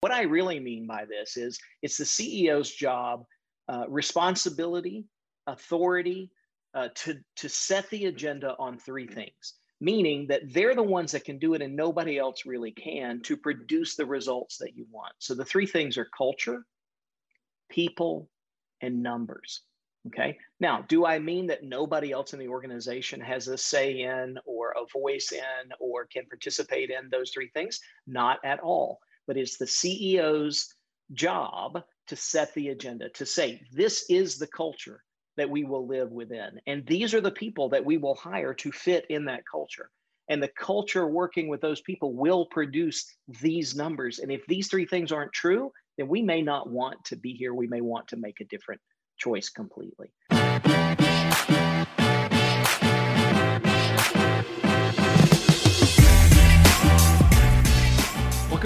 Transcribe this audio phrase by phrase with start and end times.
[0.00, 3.24] what I really mean by this is it's the CEO's job,
[3.68, 5.04] uh, responsibility,
[5.46, 6.30] authority
[6.74, 11.24] uh, to, to set the agenda on three things, meaning that they're the ones that
[11.24, 15.12] can do it and nobody else really can to produce the results that you want.
[15.18, 16.64] So the three things are culture,
[17.68, 18.28] people,
[18.80, 19.62] and numbers.
[20.06, 20.38] Okay.
[20.60, 24.70] Now, do I mean that nobody else in the organization has a say in or
[24.70, 27.80] a voice in or can participate in those three things?
[28.06, 30.74] Not at all but it's the CEO's
[31.12, 35.02] job to set the agenda, to say, this is the culture
[35.36, 36.60] that we will live within.
[36.66, 39.90] And these are the people that we will hire to fit in that culture.
[40.28, 43.04] And the culture working with those people will produce
[43.40, 44.18] these numbers.
[44.20, 47.54] And if these three things aren't true, then we may not want to be here.
[47.54, 48.80] We may want to make a different
[49.18, 50.12] choice completely.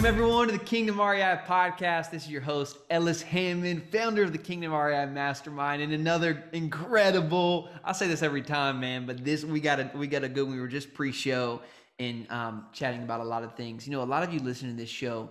[0.05, 2.11] Welcome, everyone, to the Kingdom REI podcast.
[2.11, 7.71] This is your host, Ellis Hammond, founder of the Kingdom REI Mastermind, and another incredible.
[7.83, 10.47] I say this every time, man, but this we got a we got a good.
[10.47, 11.63] We were just pre-show
[11.99, 13.87] and um, chatting about a lot of things.
[13.87, 15.31] You know, a lot of you listening to this show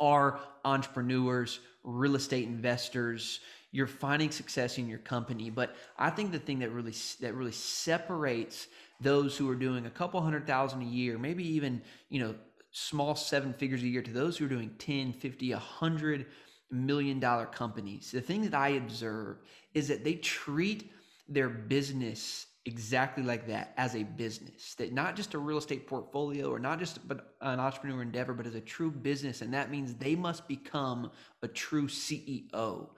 [0.00, 3.40] are entrepreneurs, real estate investors.
[3.72, 7.50] You're finding success in your company, but I think the thing that really that really
[7.50, 8.68] separates
[9.00, 12.36] those who are doing a couple hundred thousand a year, maybe even you know
[12.72, 16.26] small seven figures a year to those who are doing 10, 50, 100
[16.70, 18.10] million dollar companies.
[18.12, 19.38] The thing that I observe
[19.74, 20.92] is that they treat
[21.28, 26.50] their business exactly like that as a business that not just a real estate portfolio
[26.50, 29.40] or not just but an entrepreneur endeavor but as a true business.
[29.40, 31.10] And that means they must become
[31.42, 32.88] a true CEO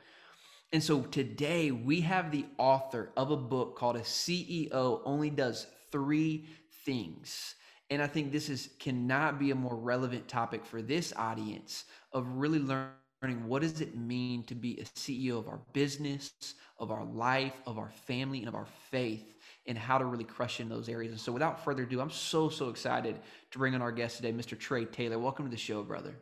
[0.72, 5.66] and so today we have the author of a book called a CEO only does
[5.90, 6.46] 3
[6.84, 7.54] things
[7.92, 12.26] and I think this is cannot be a more relevant topic for this audience of
[12.26, 16.32] really learning what does it mean to be a CEO of our business,
[16.78, 19.34] of our life, of our family, and of our faith,
[19.66, 21.12] and how to really crush in those areas.
[21.12, 24.32] And so, without further ado, I'm so so excited to bring on our guest today,
[24.32, 24.58] Mr.
[24.58, 25.18] Trey Taylor.
[25.18, 26.14] Welcome to the show, brother.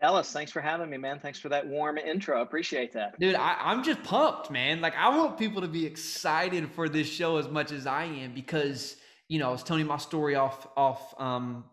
[0.00, 1.20] Ellis, thanks for having me, man.
[1.20, 2.42] Thanks for that warm intro.
[2.42, 3.18] Appreciate that.
[3.20, 4.80] Dude, I, am just pumped, man.
[4.80, 8.32] Like, I want people to be excited for this show as much as I am
[8.32, 8.96] because
[9.28, 11.64] you know, I was telling my story off off um,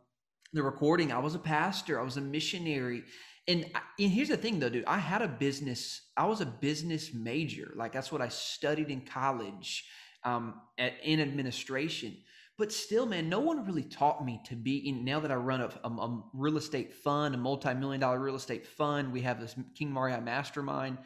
[0.53, 1.11] the recording.
[1.11, 1.99] I was a pastor.
[1.99, 3.03] I was a missionary.
[3.47, 3.65] And,
[3.99, 4.85] and here's the thing, though, dude.
[4.85, 6.01] I had a business.
[6.17, 7.73] I was a business major.
[7.75, 9.85] Like that's what I studied in college,
[10.23, 12.17] um, at, in administration.
[12.57, 14.89] But still, man, no one really taught me to be.
[14.89, 18.35] In, now that I run a, a, a real estate fund, a multi-million dollar real
[18.35, 20.97] estate fund, we have this King REI Mastermind.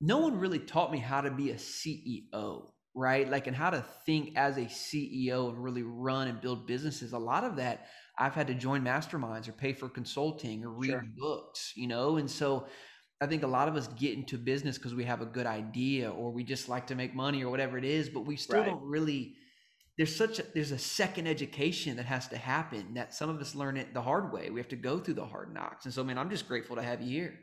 [0.00, 3.28] No one really taught me how to be a CEO right?
[3.28, 7.12] Like, and how to think as a CEO and really run and build businesses.
[7.12, 7.86] A lot of that
[8.18, 11.04] I've had to join masterminds or pay for consulting or read sure.
[11.16, 12.16] books, you know?
[12.16, 12.66] And so
[13.20, 16.10] I think a lot of us get into business because we have a good idea
[16.10, 18.66] or we just like to make money or whatever it is, but we still right.
[18.66, 19.34] don't really.
[19.96, 23.56] There's such a there's a second education that has to happen that some of us
[23.56, 24.48] learn it the hard way.
[24.48, 25.86] We have to go through the hard knocks.
[25.86, 27.38] And so, man, I'm just grateful to have you here.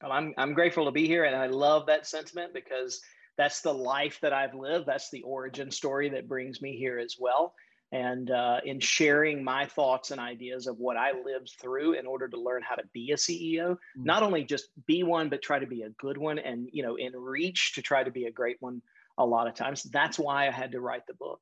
[0.00, 3.00] Well, I'm I'm grateful to be here, and I love that sentiment because
[3.40, 4.84] that's the life that I've lived.
[4.84, 7.54] That's the origin story that brings me here as well.
[7.90, 12.28] And uh, in sharing my thoughts and ideas of what I lived through in order
[12.28, 14.04] to learn how to be a CEO, mm-hmm.
[14.04, 16.96] not only just be one, but try to be a good one and, you know,
[16.96, 18.82] in reach to try to be a great one
[19.16, 19.84] a lot of times.
[19.84, 21.40] That's why I had to write the book.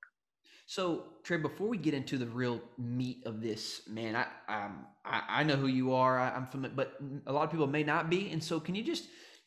[0.67, 4.27] So Trey, before we get into the real meat of this, man, I
[4.67, 6.19] um, I, I know who you are.
[6.19, 8.31] I, am familiar, but a lot of people may not be.
[8.31, 9.05] And so, can you just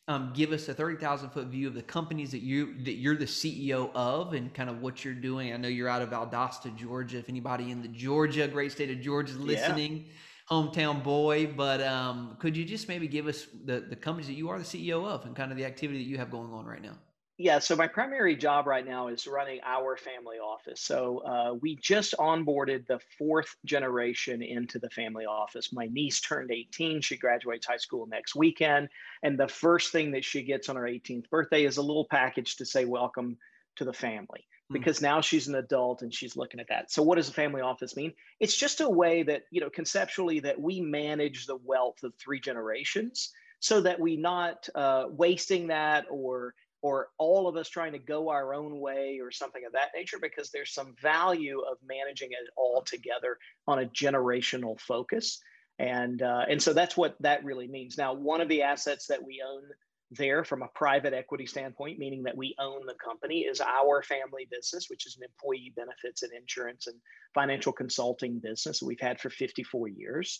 [0.08, 3.24] um, give us a 30,000 foot view of the companies that you that you're the
[3.24, 5.52] CEO of and kind of what you're doing.
[5.52, 7.18] I know you're out of Valdosta, Georgia.
[7.18, 10.12] If anybody in the Georgia, great state of Georgia is listening, yeah.
[10.50, 14.48] hometown boy, but um, could you just maybe give us the, the companies that you
[14.48, 16.82] are the CEO of and kind of the activity that you have going on right
[16.82, 16.98] now?
[17.38, 20.82] Yeah, so my primary job right now is running our family office.
[20.82, 25.72] So uh, we just onboarded the fourth generation into the family office.
[25.72, 27.00] My niece turned 18.
[27.00, 28.90] She graduates high school next weekend.
[29.22, 32.56] And the first thing that she gets on her 18th birthday is a little package
[32.56, 33.38] to say, Welcome
[33.76, 34.46] to the family.
[34.68, 34.74] Hmm.
[34.74, 36.92] Because now she's an adult and she's looking at that.
[36.92, 38.12] So, what does a family office mean?
[38.40, 42.40] It's just a way that, you know, conceptually, that we manage the wealth of three
[42.40, 43.32] generations
[43.62, 46.52] so that we not uh, wasting that or
[46.82, 50.18] or all of us trying to go our own way or something of that nature
[50.20, 53.38] because there's some value of managing it all together
[53.68, 55.40] on a generational focus.
[55.78, 57.96] And uh, and so that's what that really means.
[57.96, 59.62] Now one of the assets that we own
[60.10, 64.46] there from a private equity standpoint meaning that we own the company is our family
[64.50, 66.96] business which is an employee benefits and insurance and
[67.34, 70.38] financial consulting business we've had for 54 years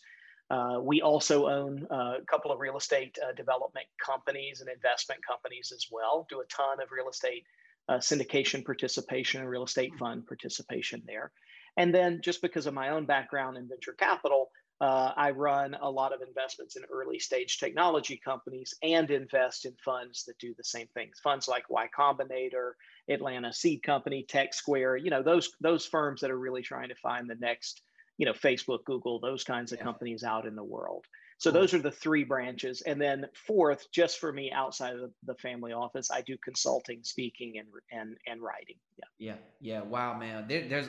[0.53, 5.19] Uh, we also own uh, a couple of real estate uh, development companies and investment
[5.27, 6.27] companies as well.
[6.29, 7.45] Do a ton of real estate
[7.89, 11.33] uh, syndication participation and real estate fund participation there.
[11.79, 14.51] And then, just because of my own background in venture capital,
[14.83, 19.75] uh, I run a lot of investments in early stage technology companies and invest in
[19.83, 21.19] funds that do the same things.
[21.25, 22.73] Funds like Y Combinator,
[23.09, 26.95] Atlanta Seed Company, Tech Square, you know, those those firms that are really trying to
[26.97, 27.81] find the next
[28.23, 29.85] you know facebook google those kinds of yeah.
[29.85, 31.05] companies out in the world.
[31.39, 31.61] So cool.
[31.61, 32.83] those are the three branches.
[32.83, 37.59] And then fourth just for me outside of the family office i do consulting speaking
[37.59, 38.77] and and and writing.
[38.97, 39.09] Yeah.
[39.19, 39.35] Yeah.
[39.61, 39.83] Yeah.
[39.83, 40.47] Wow man.
[40.47, 40.89] There, there's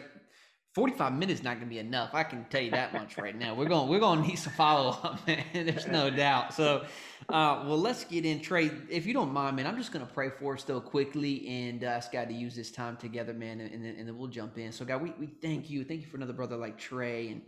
[0.73, 2.11] 45 minutes not going to be enough.
[2.13, 3.53] I can tell you that much right now.
[3.53, 5.45] We're going we're going to need some follow up, man.
[5.53, 6.53] There's no doubt.
[6.53, 6.85] So,
[7.29, 8.41] uh, well, let's get in.
[8.41, 11.47] Trey, if you don't mind, man, I'm just going to pray for us though quickly
[11.47, 14.17] and uh, ask God to use this time together, man, and, and, then, and then
[14.17, 14.71] we'll jump in.
[14.71, 15.83] So, God, we, we thank you.
[15.83, 17.43] Thank you for another brother like Trey and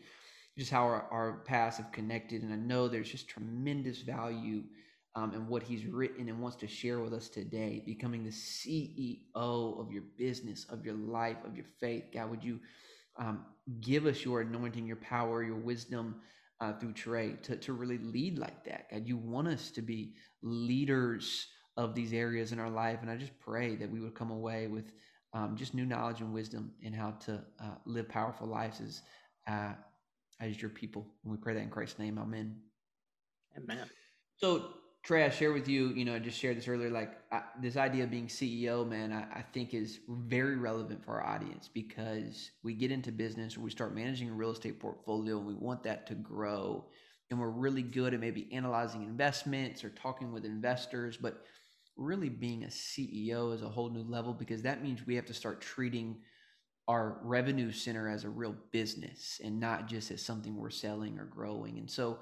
[0.56, 2.44] just how our, our paths have connected.
[2.44, 4.64] And I know there's just tremendous value
[5.16, 9.18] um, in what he's written and wants to share with us today, becoming the CEO
[9.34, 12.04] of your business, of your life, of your faith.
[12.14, 12.60] God, would you
[13.18, 13.46] um,
[13.82, 16.16] give us your anointing, your power, your wisdom
[16.62, 18.90] uh, through Trey to, to really lead like that.
[18.92, 21.48] God, you want us to be leaders
[21.78, 23.00] of these areas in our life.
[23.02, 24.92] And I just pray that we would come away with
[25.34, 29.02] um, just new knowledge and wisdom in how to uh, live powerful lives as,
[29.48, 29.74] uh,
[30.40, 31.06] as your people.
[31.24, 32.18] And we pray that in Christ's name.
[32.18, 32.56] Amen.
[33.58, 33.80] Amen.
[34.38, 34.70] So
[35.06, 37.78] Trey, I share with you, you know, I just shared this earlier, like I, this
[37.78, 42.50] idea of being CEO, man, I, I, think is very relevant for our audience because
[42.64, 46.08] we get into business we start managing a real estate portfolio and we want that
[46.08, 46.86] to grow.
[47.30, 51.44] And we're really good at maybe analyzing investments or talking with investors, but
[51.96, 55.36] really being a CEO is a whole new level because that means we have to
[55.36, 56.18] start treating
[56.88, 61.26] our revenue center as a real business and not just as something we're selling or
[61.26, 61.78] growing.
[61.78, 62.18] And so,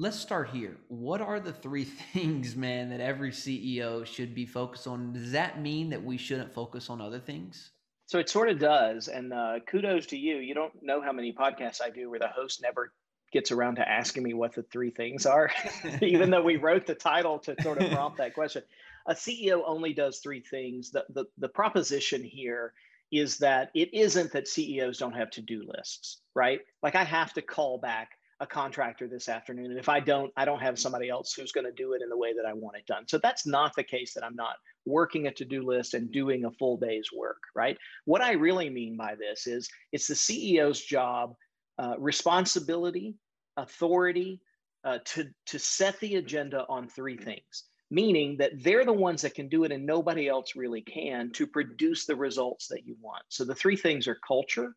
[0.00, 0.78] let's start here.
[0.88, 5.12] What are the three things, man, that every CEO should be focused on?
[5.12, 7.70] Does that mean that we shouldn't focus on other things?
[8.06, 9.06] So it sort of does.
[9.06, 10.38] And uh, kudos to you.
[10.38, 12.92] You don't know how many podcasts I do where the host never
[13.30, 15.50] gets around to asking me what the three things are,
[16.02, 18.62] even though we wrote the title to sort of prompt that question.
[19.06, 20.90] A CEO only does three things.
[20.90, 22.72] The, the, the proposition here
[23.12, 26.60] is that it isn't that CEOs don't have to do lists, right?
[26.82, 30.44] Like I have to call back a contractor this afternoon and if i don't i
[30.46, 32.76] don't have somebody else who's going to do it in the way that i want
[32.76, 33.06] it done.
[33.06, 34.56] So that's not the case that i'm not
[34.86, 37.76] working a to-do list and doing a full day's work right?
[38.06, 41.34] What i really mean by this is it's the ceo's job
[41.78, 43.14] uh, responsibility
[43.56, 44.40] authority
[44.84, 47.64] uh, to to set the agenda on three things.
[47.92, 51.44] Meaning that they're the ones that can do it and nobody else really can to
[51.44, 53.24] produce the results that you want.
[53.28, 54.74] So the three things are culture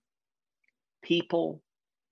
[1.03, 1.61] people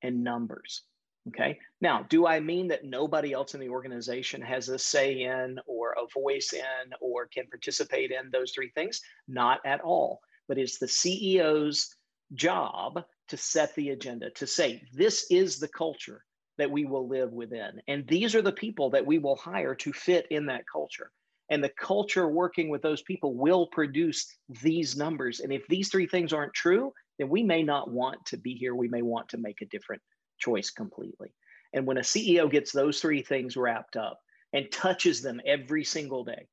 [0.04, 0.84] and numbers
[1.28, 1.60] Okay.
[1.82, 5.94] Now, do I mean that nobody else in the organization has a say in or
[5.94, 9.02] a voice in or can participate in those three things?
[9.28, 10.22] Not at all.
[10.48, 11.96] But it's the CEO's
[12.34, 16.24] job to set the agenda, to say, this is the culture
[16.58, 17.82] that we will live within.
[17.88, 21.12] And these are the people that we will hire to fit in that culture.
[21.50, 24.26] And the culture working with those people will produce
[24.64, 25.40] these numbers.
[25.40, 28.74] And if these three things aren't true, then we may not want to be here.
[28.74, 30.02] We may want to make a different
[30.42, 31.34] choice completely.
[31.74, 34.20] And when a CEO gets those three things wrapped up
[34.54, 36.48] and touches them every single day,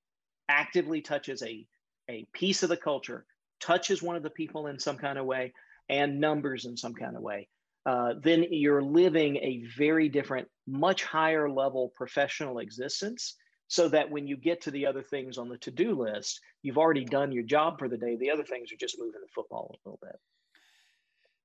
[0.48, 1.66] actively touches a,
[2.08, 3.26] a piece of the culture,
[3.60, 5.52] touches one of the people in some kind of way,
[5.88, 7.48] and numbers in some kind of way,
[7.86, 13.36] uh, then you're living a very different, much higher level professional existence.
[13.70, 16.78] So that when you get to the other things on the to do list, you've
[16.78, 18.16] already done your job for the day.
[18.16, 20.16] The other things are just moving the football a little bit.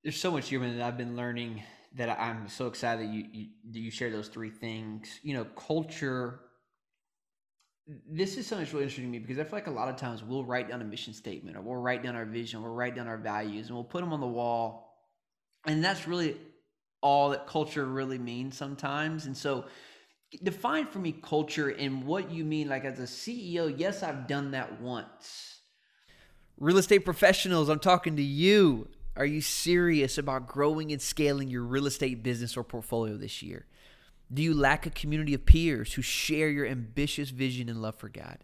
[0.02, 1.62] There's so much human that I've been learning
[1.94, 5.20] that I'm so excited that you, you you share those three things.
[5.22, 6.40] You know, culture.
[8.10, 9.96] This is something that's really interesting to me because I feel like a lot of
[9.96, 12.96] times we'll write down a mission statement or we'll write down our vision, we'll write
[12.96, 14.96] down our values, and we'll put them on the wall,
[15.66, 16.36] and that's really
[17.02, 19.26] all that culture really means sometimes.
[19.26, 19.66] And so,
[20.42, 22.68] define for me culture and what you mean.
[22.68, 25.60] Like as a CEO, yes, I've done that once.
[26.58, 28.88] Real estate professionals, I'm talking to you.
[29.16, 33.66] Are you serious about growing and scaling your real estate business or portfolio this year?
[34.32, 38.08] Do you lack a community of peers who share your ambitious vision and love for
[38.08, 38.38] God?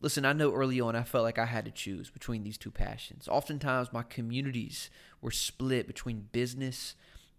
[0.00, 2.70] Listen, I know early on I felt like I had to choose between these two
[2.70, 3.28] passions.
[3.28, 6.94] Oftentimes, my communities were split between business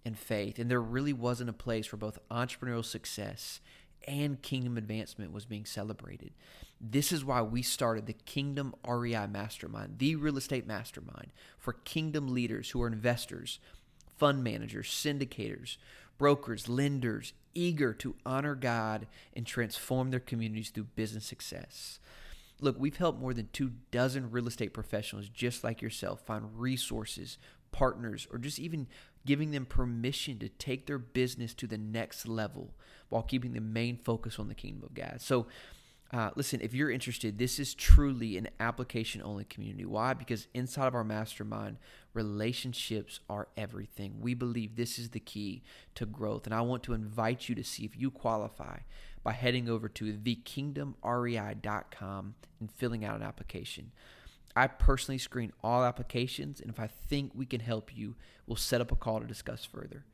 [0.06, 3.60] and faith, and there really wasn't a place where both entrepreneurial success
[4.08, 6.32] and kingdom advancement was being celebrated.
[6.88, 12.28] This is why we started the Kingdom REI Mastermind, the real estate mastermind for kingdom
[12.28, 13.60] leaders who are investors,
[14.18, 15.78] fund managers, syndicators,
[16.20, 22.00] brokers, lenders, eager to honor God and transform their communities through business success.
[22.62, 27.40] Look, we've helped more than two dozen real estate professionals just like yourself find resources,
[27.72, 28.88] partners, or just even
[29.26, 32.76] giving them permission to take their business to the next level
[33.10, 35.20] while keeping the main focus on the kingdom of God.
[35.20, 35.48] So,
[36.14, 39.86] uh, listen, if you're interested, this is truly an application only community.
[39.86, 40.14] Why?
[40.14, 41.76] Because inside of our mastermind,
[42.14, 44.22] relationships are everything.
[44.22, 45.64] We believe this is the key
[45.96, 46.46] to growth.
[46.46, 48.78] And I want to invite you to see if you qualify
[49.24, 53.92] by heading over to thekingdomrei.com and filling out an application.
[54.56, 58.16] I personally screen all applications, and if I think we can help you,
[58.48, 60.06] we'll set up a call to discuss further.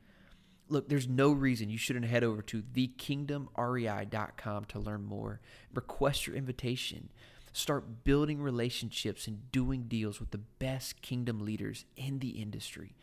[0.72, 5.42] Look, there's no reason you shouldn't head over to thekingdomrei.com to learn more.
[5.74, 7.10] Request your invitation.
[7.52, 12.96] Start building relationships and doing deals with the best kingdom leaders in the industry.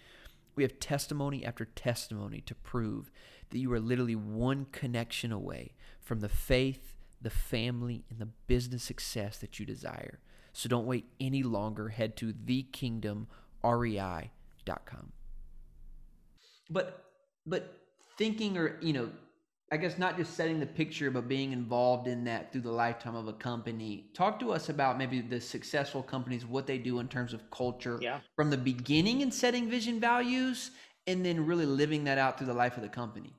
[0.55, 3.11] We have testimony after testimony to prove
[3.51, 8.81] that you are literally one connection away from the faith, the family, and the business
[8.81, 10.17] success that you desire.
[10.53, 11.89] So don't wait any longer.
[11.89, 15.11] Head to thekingdomrei.com.
[16.71, 17.08] But
[17.49, 17.79] but
[18.17, 19.09] thinking or you know
[19.71, 23.15] i guess not just setting the picture but being involved in that through the lifetime
[23.15, 24.09] of a company.
[24.13, 27.99] Talk to us about maybe the successful companies what they do in terms of culture
[28.01, 28.19] yeah.
[28.35, 30.71] from the beginning and setting vision values
[31.07, 33.33] and then really living that out through the life of the company.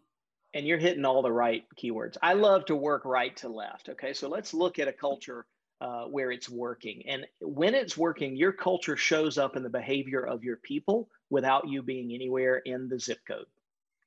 [0.54, 2.16] And you're hitting all the right keywords.
[2.22, 4.12] I love to work right to left okay?
[4.12, 5.46] So let's look at a culture
[5.80, 7.02] uh, where it's working.
[7.06, 11.68] And when it's working your culture shows up in the behavior of your people without
[11.68, 13.46] you being anywhere in the zip code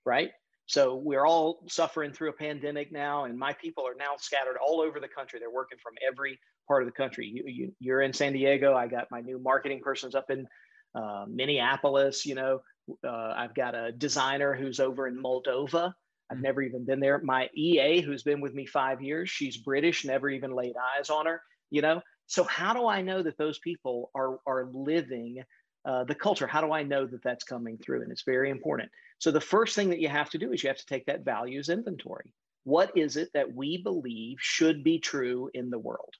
[0.05, 0.31] right?
[0.65, 4.81] So we're all suffering through a pandemic now, and my people are now scattered all
[4.81, 5.39] over the country.
[5.39, 7.27] They're working from every part of the country.
[7.27, 8.73] You, you, are in San Diego.
[8.73, 10.47] I got my new marketing person's up in
[10.95, 12.25] uh, Minneapolis.
[12.25, 12.61] You know,
[13.05, 15.93] uh, I've got a designer who's over in Moldova.
[16.31, 16.41] I've mm-hmm.
[16.41, 17.19] never even been there.
[17.23, 20.05] My EA, who's been with me five years, she's British.
[20.05, 21.41] Never even laid eyes on her.
[21.71, 25.43] You know, so how do I know that those people are are living
[25.85, 26.47] uh, the culture?
[26.47, 28.03] How do I know that that's coming through?
[28.03, 28.89] And it's very important.
[29.19, 31.25] So the first thing that you have to do is you have to take that
[31.25, 32.33] values inventory.
[32.63, 36.13] What is it that we believe should be true in the world?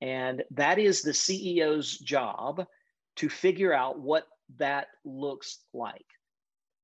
[0.00, 2.66] And that is the CEO's job
[3.16, 4.26] to figure out what
[4.58, 6.06] that looks like.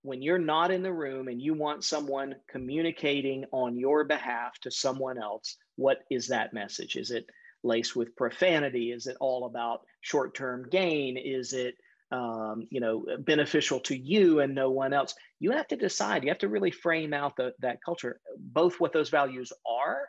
[0.02, 4.70] When you're not in the room and you want someone communicating on your behalf to
[4.70, 6.96] someone else, what is that message?
[6.96, 7.26] Is it
[7.62, 8.92] laced with profanity?
[8.92, 11.16] Is it all about short term gain?
[11.16, 11.76] Is it
[12.12, 15.14] um, you know, beneficial to you and no one else.
[15.40, 16.22] You have to decide.
[16.22, 20.08] You have to really frame out the, that culture, both what those values are,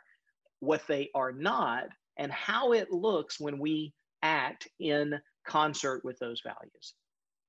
[0.60, 1.84] what they are not,
[2.18, 6.92] and how it looks when we act in concert with those values.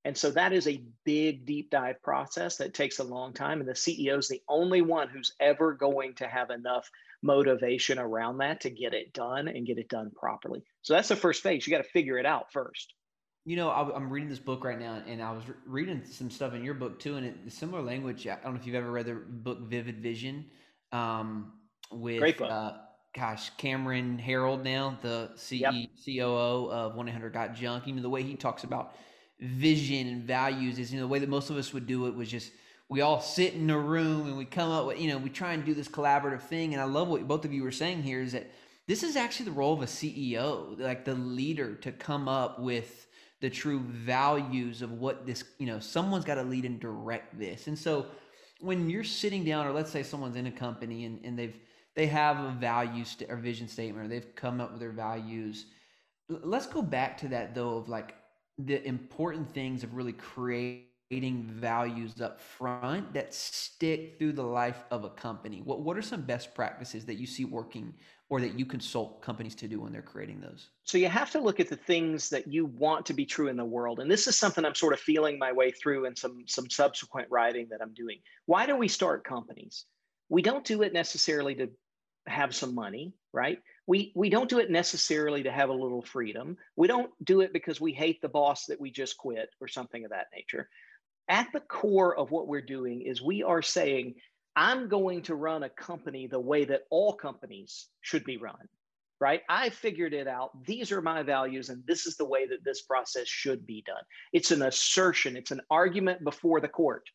[0.06, 3.60] And so that is a big deep dive process that takes a long time.
[3.60, 6.90] And the CEO is the only one who's ever going to have enough
[7.26, 10.64] motivation around that to get it done and get it done properly.
[10.84, 11.66] So that's the first phase.
[11.66, 12.94] You got to figure it out first.
[13.46, 16.54] You know, I, am reading this book right now, and I was reading some stuff
[16.54, 18.28] in your book too, and it's similar language.
[18.28, 20.46] I don't know if you've ever read the book Vivid Vision
[20.92, 21.54] um,
[21.92, 22.42] with.
[22.42, 22.74] Uh,
[23.16, 25.74] gosh, Cameron Herold now, the CE, yep.
[26.06, 27.88] COO of 1 800 Got Junk.
[27.88, 28.96] Even the way he talks about
[29.40, 32.16] vision and values is, you know, the way that most of us would do it
[32.16, 32.52] was just
[32.90, 35.54] we all sit in a room and we come up with, you know, we try
[35.54, 36.74] and do this collaborative thing.
[36.74, 38.52] And I love what both of you were saying here is that
[38.88, 43.08] this is actually the role of a CEO, like the leader, to come up with
[43.42, 47.68] the true values of what this, you know, someone's got to lead and direct this.
[47.68, 48.06] And so
[48.60, 51.58] when you're sitting down, or let's say someone's in a company and, and they've,
[51.96, 55.66] they have a value st- or vision statement, or they've come up with their values.
[56.30, 58.16] Let's go back to that though, of like
[58.58, 65.04] the important things of really creating values up front that stick through the life of
[65.04, 65.62] a company.
[65.64, 67.94] What, what are some best practices that you see working
[68.30, 70.70] or that you consult companies to do when they're creating those?
[70.84, 73.58] So you have to look at the things that you want to be true in
[73.58, 74.00] the world.
[74.00, 77.28] And this is something I'm sort of feeling my way through in some some subsequent
[77.30, 78.20] writing that I'm doing.
[78.48, 79.86] Why do we start companies?
[80.30, 81.70] We don't do it necessarily to
[82.28, 83.60] have some money, right?
[83.86, 86.58] We we don't do it necessarily to have a little freedom.
[86.76, 90.04] We don't do it because we hate the boss that we just quit or something
[90.04, 90.68] of that nature.
[91.28, 94.16] At the core of what we're doing is we are saying
[94.56, 98.70] I'm going to run a company the way that all companies should be run,
[99.20, 99.42] right?
[99.50, 100.52] I figured it out.
[100.66, 104.04] These are my values, and this is the way that this process should be done.
[104.32, 107.10] It's an assertion, it's an argument before the court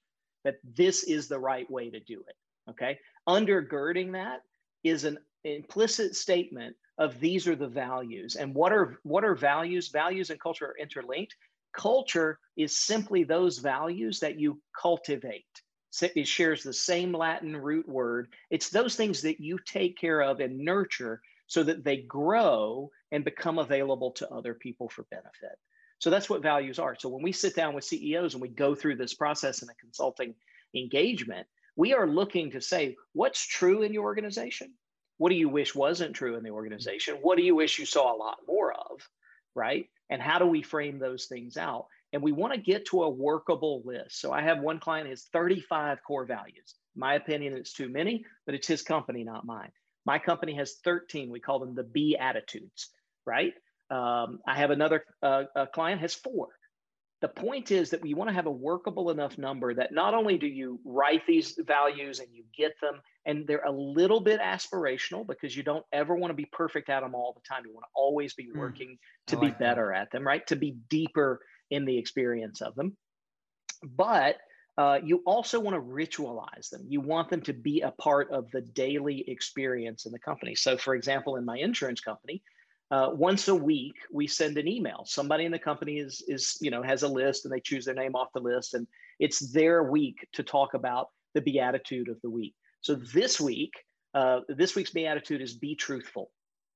[0.45, 2.37] that this is the right way to do it.
[2.71, 2.99] Okay.
[3.29, 4.41] Undergirding that
[4.85, 8.37] is an implicit statement of these are the values.
[8.37, 9.89] And what are what are values?
[9.89, 11.35] Values and culture are interlinked.
[11.73, 15.45] Culture is simply those values that you cultivate
[16.03, 18.29] it shares the same Latin root word.
[18.51, 23.25] It's those things that you take care of and nurture so that they grow and
[23.25, 25.59] become available to other people for benefit.
[25.99, 26.97] So that's what values are.
[26.99, 29.75] So when we sit down with CEOs and we go through this process in a
[29.75, 30.35] consulting
[30.75, 31.47] engagement,
[31.77, 34.73] we are looking to say, what's true in your organization?
[35.19, 37.17] What do you wish wasn't true in the organization?
[37.21, 39.07] What do you wish you saw a lot more of?
[39.55, 39.89] Right.
[40.11, 41.87] And how do we frame those things out?
[42.13, 44.21] And we want to get to a workable list.
[44.21, 46.75] So I have one client has 35 core values.
[46.97, 49.71] My opinion, it's too many, but it's his company, not mine.
[50.05, 51.31] My company has 13.
[51.31, 52.91] We call them the B attitudes,
[53.25, 53.55] right?
[53.91, 56.49] Um, I have another uh, client has four
[57.21, 60.39] the point is that we want to have a workable enough number that not only
[60.39, 65.27] do you write these values and you get them and they're a little bit aspirational
[65.27, 67.65] because you don't ever want to be perfect at them all the time.
[67.67, 68.59] You want to always be hmm.
[68.59, 70.03] working mm, to like be better that.
[70.03, 70.47] at them right?
[70.47, 72.97] To be deeper in the experience of them.
[73.83, 74.37] But
[74.79, 76.87] uh, you also want to ritualize them.
[76.89, 80.55] You want them to be a part of the daily experience in the company.
[80.55, 82.43] So for example in my insurance company
[82.91, 85.05] uh, once a week we send an email.
[85.07, 87.95] Somebody in the company is is you know has a list and they choose their
[87.95, 88.87] name off the list and
[89.19, 92.55] it's their week to talk about the beatitude of the week.
[92.81, 93.73] So this week
[94.15, 96.31] uh, this week's beatitude is be truthful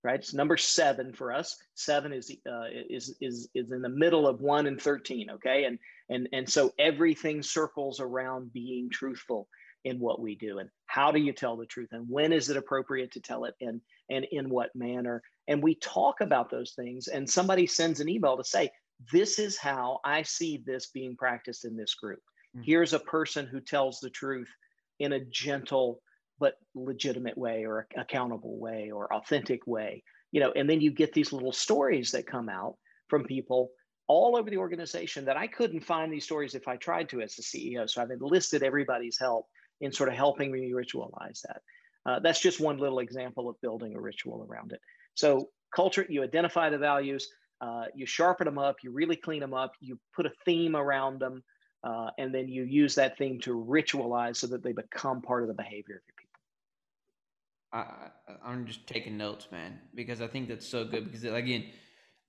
[0.04, 0.20] right?
[0.20, 1.56] It's number seven for us.
[1.74, 5.64] Seven is uh, is is is in the middle of one and 13 okay?
[5.64, 5.78] And
[6.10, 9.48] and and so everything circles around being truthful
[9.84, 12.56] in what we do and how do you tell the truth and when is it
[12.56, 17.08] appropriate to tell it and and in what manner and we talk about those things
[17.08, 18.70] and somebody sends an email to say
[19.12, 22.20] this is how i see this being practiced in this group.
[22.56, 22.64] Mm-hmm.
[22.64, 24.50] here's a person who tells the truth
[24.98, 26.00] in a gentle
[26.38, 31.12] but legitimate way or accountable way or authentic way you know and then you get
[31.12, 32.76] these little stories that come out
[33.08, 33.70] from people
[34.06, 37.34] all over the organization that i couldn't find these stories if i tried to as
[37.34, 39.46] the ceo so i've enlisted everybody's help
[39.80, 41.62] in sort of helping me ritualize that.
[42.06, 44.80] Uh, that's just one little example of building a ritual around it
[45.14, 47.28] so culture, you identify the values,
[47.60, 51.20] uh, you sharpen them up, you really clean them up, you put a theme around
[51.20, 51.42] them,
[51.82, 55.48] uh, and then you use that theme to ritualize so that they become part of
[55.48, 56.24] the behavior of your people.
[57.72, 58.10] I,
[58.44, 61.04] I'm just taking notes, man, because I think that's so good.
[61.04, 61.66] Because again,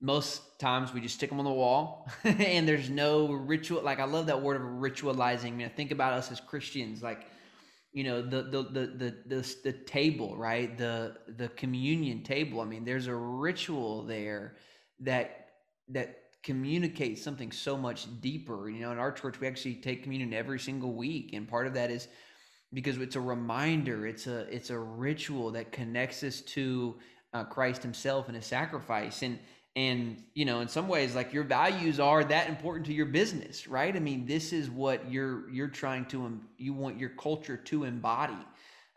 [0.00, 3.82] most times we just stick them on the wall, and there's no ritual.
[3.82, 5.46] Like I love that word of ritualizing.
[5.46, 7.26] I mean, think about us as Christians, like
[7.96, 10.76] you know the the the the the, the table right?
[10.76, 12.60] The the communion table.
[12.60, 14.56] I mean there's a ritual there
[15.00, 15.48] that
[15.88, 18.68] that communicates something so much deeper.
[18.68, 21.30] You know in our church we actually take communion every single week.
[21.32, 22.08] And part of that is
[22.74, 26.96] because it's a reminder it's a it's a ritual that connects us to
[27.32, 29.22] uh, christ himself and his sacrifice.
[29.22, 29.38] And
[29.76, 33.68] and you know in some ways like your values are that important to your business
[33.68, 33.94] right?
[33.94, 38.38] I mean this is what you're you're trying to you want your culture to embody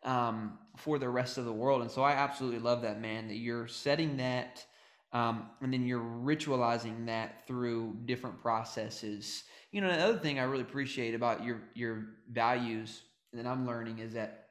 [0.03, 1.81] um, for the rest of the world.
[1.81, 4.65] And so i absolutely love that man that you're setting that
[5.11, 9.43] um, and then you're ritualizing that through different processes.
[9.71, 14.13] You know another thing i really appreciate about your your values that i'm learning is
[14.13, 14.47] that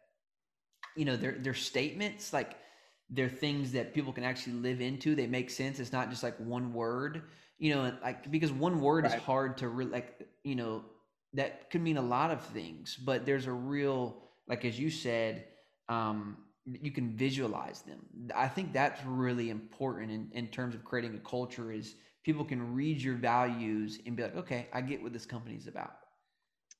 [0.94, 2.56] you know they're, they're statements like
[3.10, 5.14] they're things that people can actually live into.
[5.14, 5.80] They make sense.
[5.80, 7.22] It's not just like one word,
[7.58, 9.14] you know, like because one word right.
[9.14, 10.84] is hard to really like, you know,
[11.34, 15.44] that could mean a lot of things, but there's a real, like as you said,
[15.88, 18.00] um, you can visualize them.
[18.34, 21.94] I think that's really important in, in terms of creating a culture is
[22.24, 25.92] people can read your values and be like, okay, I get what this company's about.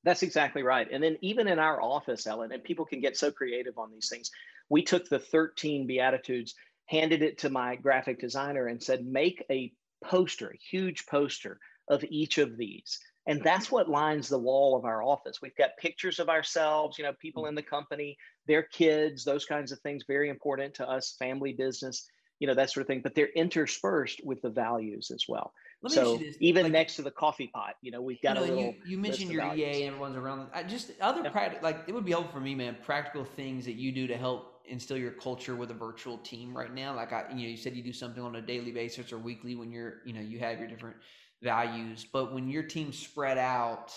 [0.05, 0.87] That's exactly right.
[0.91, 4.09] And then even in our office, Ellis, and people can get so creative on these
[4.09, 4.31] things
[4.69, 6.55] we took the 13 Beatitudes,
[6.87, 9.73] handed it to my graphic designer, and said, make a
[10.05, 12.99] poster, a huge poster of each of these.
[13.27, 13.45] And mm-hmm.
[13.45, 15.41] that's what lines the wall of our office.
[15.43, 17.51] We've got pictures of ourselves, you know, people mm-hmm.
[17.51, 22.09] in the company, their kids, those kinds of things, very important to us, family business,
[22.41, 23.01] you know, that sort of thing.
[23.03, 25.53] But they're interspersed with the values as well.
[25.83, 28.47] Let so even like, next to the coffee pot, you know, we've got you know,
[28.47, 28.65] a little.
[28.65, 30.49] You, you mentioned your EA, everyone's around.
[30.53, 31.31] I just other yeah.
[31.31, 32.77] practical, like it would be helpful for me, man.
[32.85, 36.73] Practical things that you do to help instill your culture with a virtual team right
[36.73, 36.95] now?
[36.95, 39.55] Like I, you know, you said you do something on a daily basis or weekly
[39.55, 40.97] when you're, you know, you have your different
[41.43, 43.93] values, but when your team's spread out,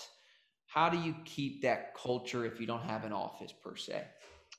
[0.66, 4.04] how do you keep that culture if you don't have an office per se?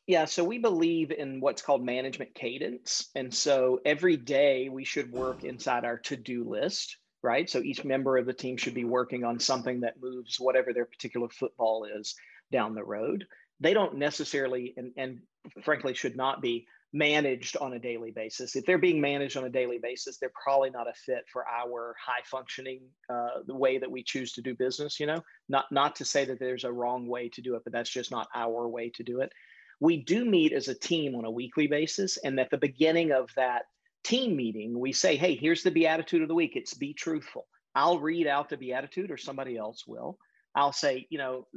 [0.05, 3.09] Yeah, so we believe in what's called management cadence.
[3.15, 7.49] And so every day we should work inside our to do list, right?
[7.49, 10.85] So each member of the team should be working on something that moves whatever their
[10.85, 12.15] particular football is
[12.51, 13.25] down the road
[13.63, 15.19] they don't necessarily and, and
[15.63, 18.55] frankly should not be managed on a daily basis.
[18.55, 21.95] If they're being managed on a daily basis, they're probably not a fit for our
[21.99, 24.99] high functioning uh, the way that we choose to do business.
[24.99, 27.73] You know, not not to say that there's a wrong way to do it, but
[27.73, 29.31] that's just not our way to do it.
[29.79, 33.31] We do meet as a team on a weekly basis, and at the beginning of
[33.35, 33.63] that
[34.03, 36.55] team meeting, we say, "Hey, here's the beatitude of the week.
[36.55, 40.19] It's be truthful." I'll read out the beatitude, or somebody else will.
[40.55, 41.47] I'll say, you know,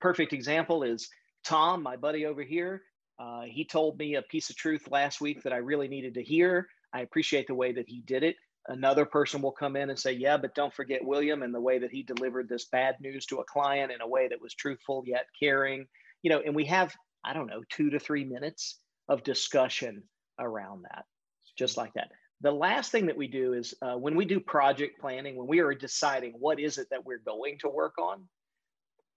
[0.00, 1.10] perfect example is
[1.48, 2.82] Tom, my buddy over here
[3.18, 6.22] uh, he told me a piece of truth last week that I really needed to
[6.22, 6.68] hear.
[6.92, 8.36] I appreciate the way that he did it.
[8.68, 11.78] Another person will come in and say, Yeah, but don't forget William and the way
[11.78, 15.02] that he delivered this bad news to a client in a way that was truthful
[15.06, 15.86] yet caring.
[16.22, 20.02] You know, and we have, I don't know, two to three minutes of discussion
[20.38, 21.06] around that,
[21.56, 22.10] just like that.
[22.40, 25.60] The last thing that we do is uh, when we do project planning, when we
[25.60, 28.28] are deciding what is it that we're going to work on,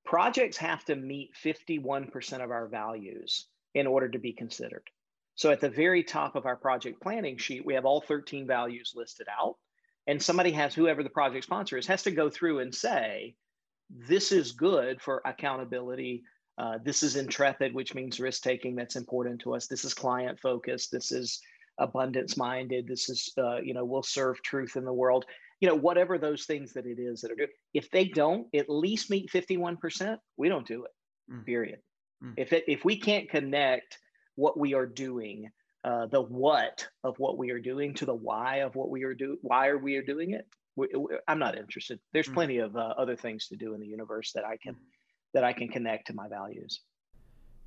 [0.05, 4.89] projects have to meet 51% of our values in order to be considered.
[5.35, 8.93] So at the very top of our project planning sheet, we have all 13 values
[8.95, 9.55] listed out.
[10.07, 13.35] And somebody has, whoever the project sponsor is, has to go through and say,
[13.89, 16.23] this is good for accountability.
[16.57, 19.67] Uh, this is intrepid, which means risk taking that's important to us.
[19.67, 20.91] This is client focused.
[20.91, 21.39] This is
[21.77, 22.87] abundance minded.
[22.87, 25.25] This is, uh, you know, we'll serve truth in the world.
[25.61, 27.49] You know, whatever those things that it is that are good.
[27.73, 30.91] If they don't at least meet 51%, we don't do it,
[31.31, 31.45] mm.
[31.45, 31.79] period.
[32.23, 32.33] Mm.
[32.37, 33.97] If it, if we can't connect
[34.35, 35.49] what we are doing,
[35.83, 39.13] uh, the what of what we are doing to the why of what we are
[39.13, 40.47] doing, why are we are doing it?
[40.75, 41.99] We, we, I'm not interested.
[42.13, 42.33] There's mm.
[42.33, 44.75] plenty of uh, other things to do in the universe that I can
[45.33, 46.81] that I can connect to my values.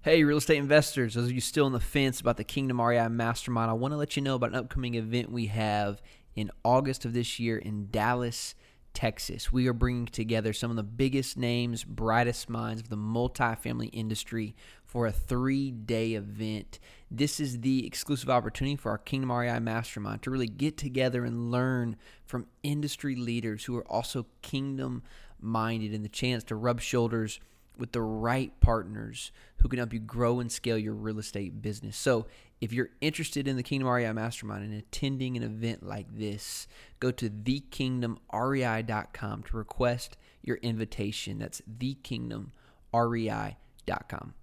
[0.02, 3.08] Hey, real estate investors, those of you still on the fence about the Kingdom REI
[3.08, 6.02] Mastermind, I want to let you know about an upcoming event we have
[6.34, 8.54] in August of this year in Dallas,
[8.94, 9.52] Texas.
[9.52, 14.54] We are bringing together some of the biggest names, brightest minds of the multifamily industry
[14.84, 16.78] for a three day event.
[17.10, 21.50] This is the exclusive opportunity for our Kingdom REI Mastermind to really get together and
[21.50, 25.02] learn from industry leaders who are also kingdom
[25.40, 27.40] minded and the chance to rub shoulders
[27.76, 31.96] with the right partners who can help you grow and scale your real estate business.
[31.96, 32.26] So,
[32.64, 36.66] if you're interested in the Kingdom REI Mastermind and attending an event like this,
[36.98, 41.38] go to thekingdomrei.com to request your invitation.
[41.38, 44.34] That's thekingdomrei.com.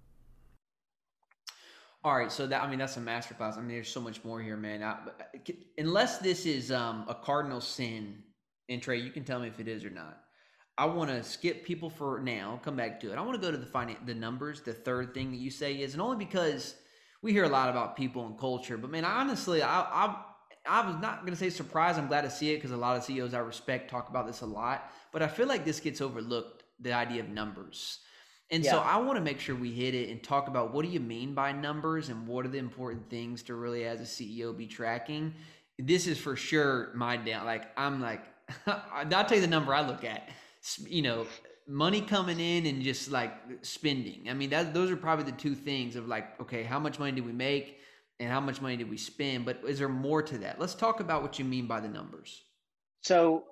[2.04, 3.56] All right, so that I mean that's a masterclass.
[3.56, 4.84] I mean, there's so much more here, man.
[4.84, 4.98] I,
[5.78, 8.22] unless this is um, a cardinal sin,
[8.68, 10.20] and Trey, you can tell me if it is or not.
[10.78, 13.18] I want to skip people for now, come back to it.
[13.18, 14.60] I want to go to the finance, the numbers.
[14.60, 16.76] The third thing that you say is, and only because
[17.22, 20.16] we hear a lot about people and culture, but man, honestly, I I,
[20.66, 21.98] I was not going to say surprised.
[21.98, 24.42] I'm glad to see it because a lot of CEOs I respect talk about this
[24.42, 26.64] a lot, but I feel like this gets overlooked.
[26.80, 28.00] The idea of numbers.
[28.50, 28.72] And yeah.
[28.72, 30.98] so I want to make sure we hit it and talk about what do you
[30.98, 34.66] mean by numbers and what are the important things to really as a CEO be
[34.66, 35.32] tracking.
[35.78, 37.46] This is for sure my down.
[37.46, 38.24] Like I'm like,
[38.66, 40.28] I'll tell you the number I look at
[40.86, 41.26] you know,
[41.72, 43.32] money coming in and just like
[43.62, 44.28] spending.
[44.28, 47.12] I mean, that those are probably the two things of like, okay, how much money
[47.12, 47.78] did we make
[48.20, 49.46] and how much money did we spend?
[49.46, 50.60] But is there more to that?
[50.60, 52.42] Let's talk about what you mean by the numbers.
[53.00, 53.44] So,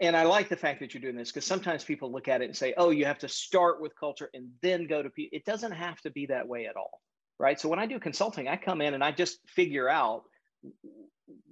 [0.00, 2.46] and I like the fact that you're doing this because sometimes people look at it
[2.46, 5.36] and say, oh, you have to start with culture and then go to people.
[5.36, 7.02] It doesn't have to be that way at all.
[7.38, 7.60] Right.
[7.60, 10.22] So when I do consulting, I come in and I just figure out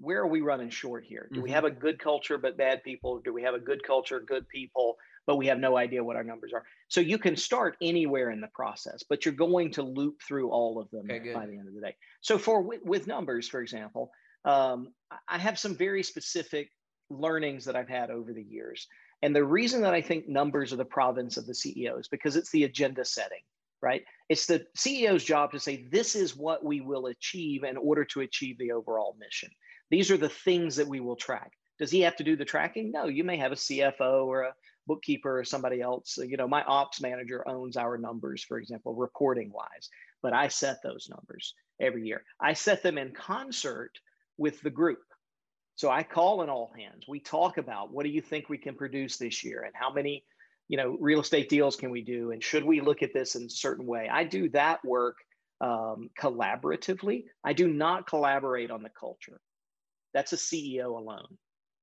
[0.00, 1.28] where are we running short here?
[1.30, 1.42] Do mm-hmm.
[1.42, 3.18] we have a good culture but bad people?
[3.18, 6.24] Do we have a good culture, good people, but we have no idea what our
[6.24, 6.64] numbers are?
[6.88, 10.80] So you can start anywhere in the process, but you're going to loop through all
[10.80, 11.96] of them okay, by the end of the day.
[12.20, 14.10] So for with, with numbers, for example,
[14.44, 14.92] um,
[15.28, 16.70] I have some very specific
[17.10, 18.86] learnings that I've had over the years.
[19.22, 22.36] And the reason that I think numbers are the province of the CEO is because
[22.36, 23.40] it's the agenda setting
[23.84, 24.02] right?
[24.30, 28.22] It's the CEO's job to say, this is what we will achieve in order to
[28.22, 29.50] achieve the overall mission.
[29.90, 31.52] These are the things that we will track.
[31.78, 32.90] Does he have to do the tracking?
[32.90, 34.54] No, you may have a CFO or a
[34.86, 36.18] bookkeeper or somebody else.
[36.18, 39.88] You know, my ops manager owns our numbers, for example, reporting wise,
[40.22, 42.24] but I set those numbers every year.
[42.40, 43.92] I set them in concert
[44.38, 45.02] with the group.
[45.76, 47.04] So I call in all hands.
[47.08, 50.24] We talk about what do you think we can produce this year and how many
[50.68, 53.44] you know real estate deals can we do and should we look at this in
[53.44, 55.16] a certain way i do that work
[55.60, 59.40] um, collaboratively i do not collaborate on the culture
[60.12, 61.36] that's a ceo alone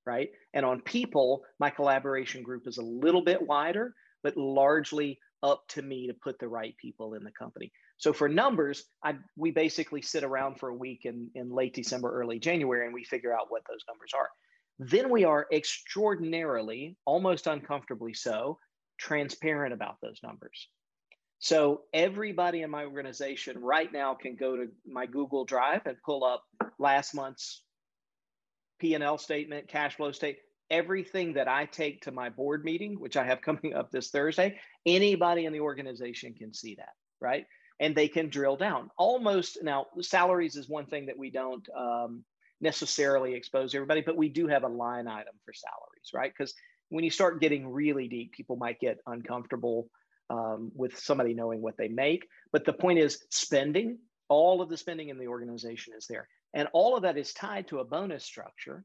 [0.05, 0.29] right?
[0.53, 5.81] And on people my collaboration group is a little bit wider but largely up to
[5.81, 7.71] me to put the right people in the company.
[7.97, 12.11] So for numbers I, we basically sit around for a week in, in late december
[12.11, 14.29] early january and we figure out what those numbers are.
[14.79, 18.57] Then we are extraordinarily almost uncomfortably so
[18.99, 20.67] transparent about those numbers.
[21.41, 26.23] So everybody in my organization right now can go to my Google Drive and pull
[26.23, 26.43] up
[26.77, 27.63] last month's
[28.81, 33.23] P&L statement, cash flow statement, everything that I take to my board meeting, which I
[33.23, 37.45] have coming up this Thursday, anybody in the organization can see that, right?
[37.79, 38.89] And they can drill down.
[38.97, 42.23] Almost now, salaries is one thing that we don't um,
[42.59, 46.31] necessarily expose everybody, but we do have a line item for salaries, right?
[46.35, 46.53] Because
[46.89, 49.89] when you start getting really deep, people might get uncomfortable
[50.31, 52.27] um, with somebody knowing what they make.
[52.51, 56.27] But the point is, spending, all of the spending in the organization is there.
[56.53, 58.83] And all of that is tied to a bonus structure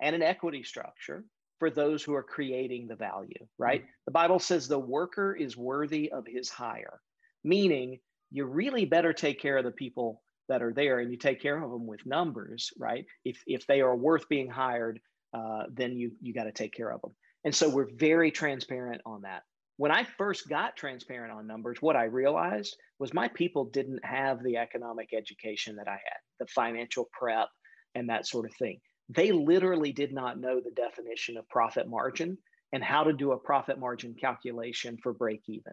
[0.00, 1.24] and an equity structure
[1.58, 3.80] for those who are creating the value, right?
[3.80, 3.90] Mm-hmm.
[4.06, 7.00] The Bible says the worker is worthy of his hire,
[7.42, 7.98] meaning
[8.30, 11.62] you really better take care of the people that are there and you take care
[11.62, 13.04] of them with numbers, right?
[13.24, 15.00] If, if they are worth being hired,
[15.34, 17.14] uh, then you, you got to take care of them.
[17.44, 19.42] And so we're very transparent on that.
[19.78, 24.42] When I first got transparent on numbers, what I realized was my people didn't have
[24.42, 27.48] the economic education that I had, the financial prep
[27.94, 32.36] and that sort of thing they literally did not know the definition of profit margin
[32.72, 35.72] and how to do a profit margin calculation for break even.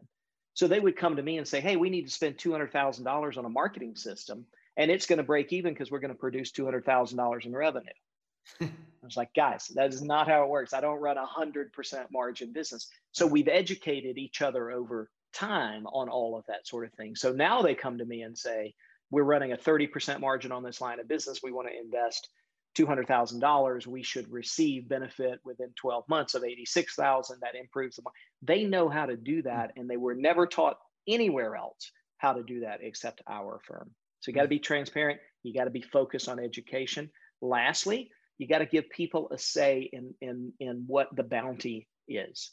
[0.54, 3.46] So they would come to me and say, Hey, we need to spend $200,000 on
[3.46, 4.46] a marketing system
[4.78, 7.88] and it's going to break even because we're going to produce $200,000 in revenue.
[8.62, 8.70] I
[9.04, 10.74] was like, guys, that is not how it works.
[10.74, 11.68] I don't run a 100%
[12.12, 12.88] margin business.
[13.12, 17.16] So we've educated each other over time on all of that sort of thing.
[17.16, 18.74] So now they come to me and say,
[19.12, 21.42] we're running a 30% margin on this line of business.
[21.44, 22.30] We want to invest
[22.76, 27.40] $200,000, we should receive benefit within 12 months of 86,000.
[27.40, 28.04] That improves the
[28.42, 29.48] They know how to do hmm.
[29.48, 30.78] that, and they were never taught
[31.08, 33.92] anywhere else how to do that except our firm.
[34.20, 34.56] So you got to hmm.
[34.56, 35.20] be transparent.
[35.44, 37.10] You got to be focused on education.
[37.42, 42.52] Lastly, you got to give people a say in, in, in what the bounty is,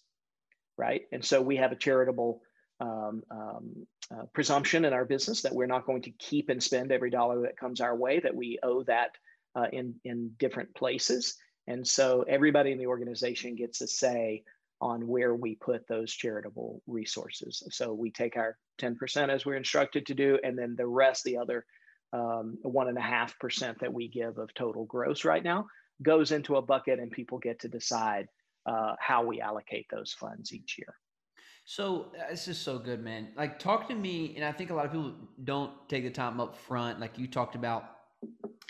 [0.77, 1.03] right?
[1.12, 2.40] And so we have a charitable
[2.81, 6.92] um, um, uh, presumption in our business that we're not going to keep and spend
[6.92, 9.11] every dollar that comes our way, that we owe that
[9.55, 11.37] uh, in, in different places.
[11.66, 14.42] And so everybody in the organization gets a say
[14.81, 17.62] on where we put those charitable resources.
[17.71, 21.38] So we take our 10% as we're instructed to do, and then the rest, the
[21.38, 21.64] other
[22.12, 25.66] um, one and a half percent that we give of total gross right now,
[26.03, 28.29] goes into a bucket, and people get to decide
[28.66, 30.94] uh, how we allocate those funds each year.
[31.64, 33.29] So uh, this is so good, man.
[33.37, 36.40] Like, talk to me, and I think a lot of people don't take the time
[36.40, 37.85] up front, like you talked about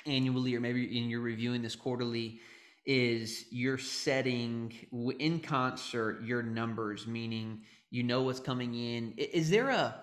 [0.06, 2.40] annually or maybe in your reviewing this quarterly
[2.84, 4.72] is you're setting
[5.18, 9.94] in concert your numbers meaning you know what's coming in is there a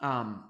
[0.00, 0.44] um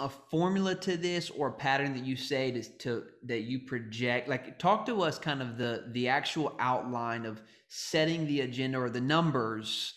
[0.00, 4.28] a formula to this or a pattern that you say to, to that you project?
[4.28, 8.90] Like talk to us kind of the the actual outline of setting the agenda or
[8.90, 9.94] the numbers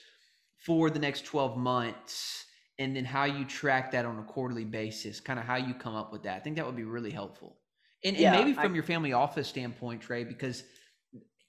[0.58, 2.46] for the next 12 months
[2.80, 5.96] and then how you track that on a quarterly basis kind of how you come
[5.96, 6.38] up with that.
[6.38, 7.58] I think that would be really helpful.
[8.04, 10.64] And, yeah, and maybe from I, your family office standpoint, Trey, because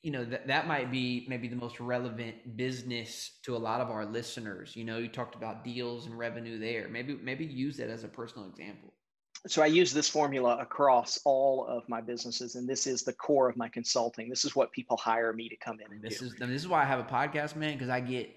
[0.06, 3.90] you know that that might be maybe the most relevant business to a lot of
[3.90, 4.76] our listeners.
[4.76, 6.86] You know, you talked about deals and revenue there.
[6.88, 8.94] Maybe maybe use that as a personal example.
[9.48, 13.48] So I use this formula across all of my businesses, and this is the core
[13.48, 14.28] of my consulting.
[14.28, 16.26] This is what people hire me to come in and this do.
[16.26, 18.30] is this is why I have a podcast, man, because I get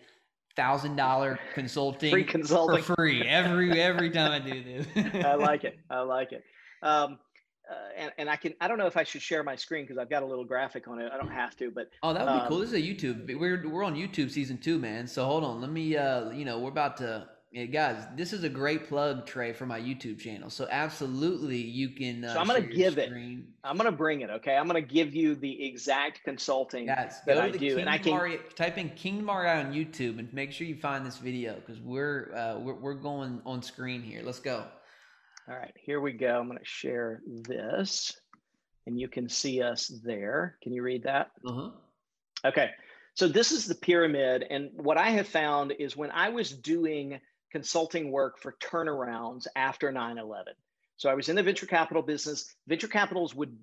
[0.55, 4.87] thousand dollar consulting free consulting for free every every time I do this.
[5.23, 5.77] I like it.
[5.87, 6.43] I like it.
[6.81, 7.19] Um,
[7.69, 9.97] uh, and, and I can I don't know if I should share my screen because
[9.97, 11.11] I've got a little graphic on it.
[11.13, 12.59] I don't have to, but oh, that would be um, cool.
[12.59, 13.37] This is a YouTube.
[13.37, 15.07] We're we're on YouTube season two, man.
[15.07, 17.27] So hold on, let me uh, you know, we're about to.
[17.51, 20.51] Yeah, guys, this is a great plug, Trey, for my YouTube channel.
[20.51, 22.23] So absolutely, you can.
[22.23, 23.11] Uh, so I'm gonna give it.
[23.63, 24.29] I'm gonna bring it.
[24.29, 27.97] Okay, I'm gonna give you the exact consulting guys, that I do, Kingdom and I
[27.97, 31.81] can type in Kingdom REI on YouTube and make sure you find this video because
[31.81, 34.21] we're, uh, we're we're going on screen here.
[34.23, 34.65] Let's go.
[35.49, 36.39] All right, here we go.
[36.39, 38.15] I'm going to share this
[38.85, 40.57] and you can see us there.
[40.61, 41.31] Can you read that?
[41.47, 41.71] Uh-huh.
[42.45, 42.69] Okay,
[43.15, 44.45] so this is the pyramid.
[44.49, 47.19] And what I have found is when I was doing
[47.51, 50.53] consulting work for turnarounds after 9 11,
[50.97, 52.53] so I was in the venture capital business.
[52.67, 53.57] Venture capitals would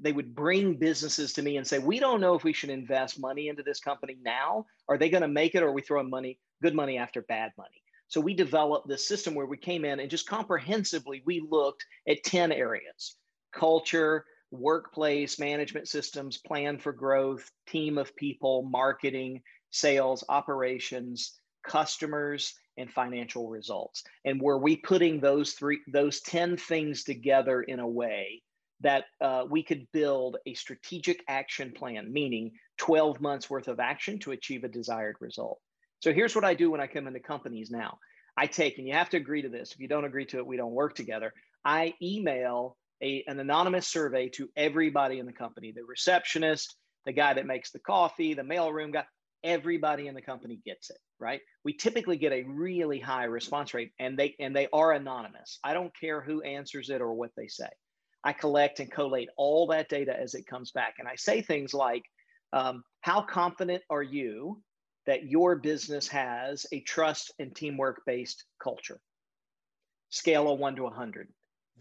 [0.00, 3.18] they would bring businesses to me and say, "We don't know if we should invest
[3.18, 4.66] money into this company now.
[4.88, 7.52] Are they going to make it, or are we throwing money, good money after bad
[7.56, 11.84] money?" So we developed this system where we came in and just comprehensively we looked
[12.08, 13.16] at 10 areas
[13.52, 19.40] culture, workplace, management systems, plan for growth, team of people, marketing,
[19.70, 24.04] sales, operations, customers, and financial results.
[24.24, 28.42] And were we putting those three, those 10 things together in a way
[28.80, 34.18] that uh, we could build a strategic action plan, meaning 12 months worth of action
[34.18, 35.58] to achieve a desired result.
[36.00, 37.98] So here's what I do when I come into companies now.
[38.36, 39.72] I take, and you have to agree to this.
[39.72, 41.32] If you don't agree to it, we don't work together.
[41.64, 47.34] I email a, an anonymous survey to everybody in the company the receptionist, the guy
[47.34, 49.04] that makes the coffee, the mailroom guy,
[49.42, 51.40] everybody in the company gets it, right?
[51.64, 55.58] We typically get a really high response rate and they and they are anonymous.
[55.62, 57.68] I don't care who answers it or what they say.
[58.24, 60.94] I collect and collate all that data as it comes back.
[60.98, 62.02] And I say things like,
[62.52, 64.60] um, how confident are you
[65.06, 69.00] that your business has a trust and teamwork based culture?
[70.10, 71.28] Scale of one to 100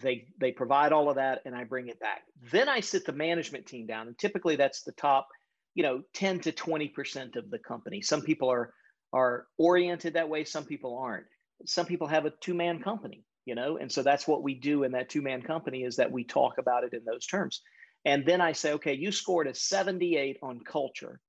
[0.01, 2.23] they they provide all of that and i bring it back.
[2.51, 5.27] Then i sit the management team down and typically that's the top
[5.73, 8.01] you know 10 to 20% of the company.
[8.01, 8.73] Some people are
[9.13, 11.25] are oriented that way some people aren't.
[11.65, 14.83] Some people have a two man company you know and so that's what we do
[14.83, 17.61] in that two man company is that we talk about it in those terms.
[18.03, 21.19] And then i say okay you scored a 78 on culture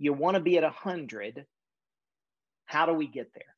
[0.00, 1.46] you want to be at 100
[2.66, 3.54] how do we get there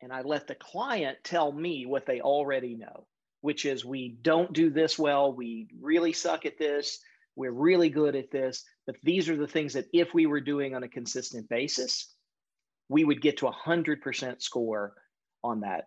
[0.00, 3.06] and i let the client tell me what they already know
[3.46, 6.98] which is we don't do this well, we really suck at this,
[7.36, 10.74] we're really good at this, but these are the things that if we were doing
[10.74, 12.12] on a consistent basis,
[12.88, 14.94] we would get to a hundred percent score
[15.44, 15.84] on that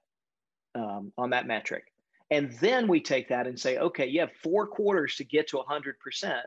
[0.73, 1.83] um, on that metric.
[2.31, 5.57] And then we take that and say, okay, you have four quarters to get to
[5.57, 6.41] 100%.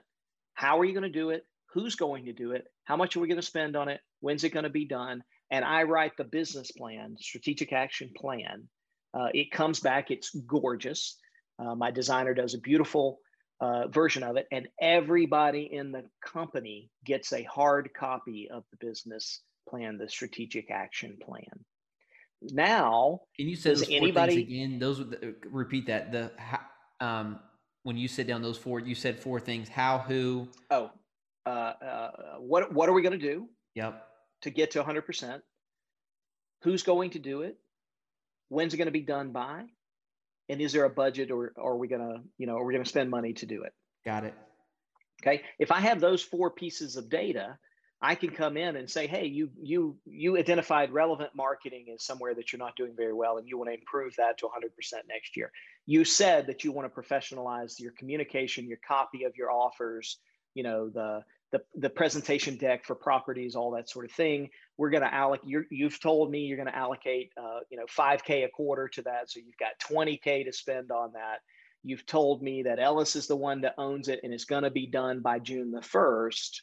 [0.55, 1.45] How are you going to do it?
[1.73, 2.67] Who's going to do it?
[2.85, 4.01] How much are we going to spend on it?
[4.21, 5.23] When's it going to be done?
[5.51, 8.69] And I write the business plan, strategic action plan
[9.15, 11.17] uh, it comes back, it's gorgeous.
[11.59, 13.19] Uh, my designer does a beautiful
[13.61, 18.85] uh, version of it, and everybody in the company gets a hard copy of the
[18.85, 21.45] business plan, the strategic action plan.
[22.41, 24.79] Now, can you say those anybody again?
[24.81, 25.05] Those uh,
[25.51, 26.33] repeat that the
[27.01, 27.39] um,
[27.85, 30.49] when you sit down those four, you said four things: how, who.
[30.71, 30.91] Oh,
[31.47, 33.49] uh, uh, what what are we going to do?
[33.75, 34.03] Yep.
[34.43, 35.43] To get to 100 percent,
[36.63, 37.59] who's going to do it?
[38.53, 39.65] when's it going to be done by
[40.51, 42.75] and is there a budget or, or are we going to you know are we
[42.75, 43.73] going to spend money to do it
[44.05, 44.35] got it
[45.23, 47.57] okay if i have those four pieces of data
[48.03, 52.35] i can come in and say hey you you you identified relevant marketing as somewhere
[52.35, 54.51] that you're not doing very well and you want to improve that to 100%
[55.09, 55.51] next year
[55.87, 60.19] you said that you want to professionalize your communication your copy of your offers
[60.55, 64.49] you know the the, the presentation deck for properties, all that sort of thing.
[64.79, 68.47] We're going to allocate, you've told me you're going to allocate, uh, you know, 5K
[68.47, 69.31] a quarter to that.
[69.31, 71.41] So you've got 20K to spend on that.
[71.85, 74.71] You've told me that Ellis is the one that owns it and it's going to
[74.71, 76.61] be done by June the 1st.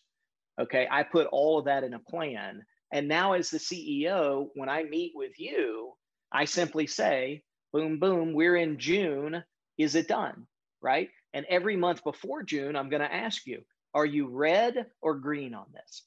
[0.60, 0.88] Okay.
[0.90, 2.64] I put all of that in a plan.
[2.92, 5.94] And now, as the CEO, when I meet with you,
[6.32, 9.44] I simply say, boom, boom, we're in June.
[9.78, 10.48] Is it done?
[10.82, 11.10] Right.
[11.34, 13.62] And every month before June, I'm going to ask you,
[13.94, 16.04] are you red or green on this?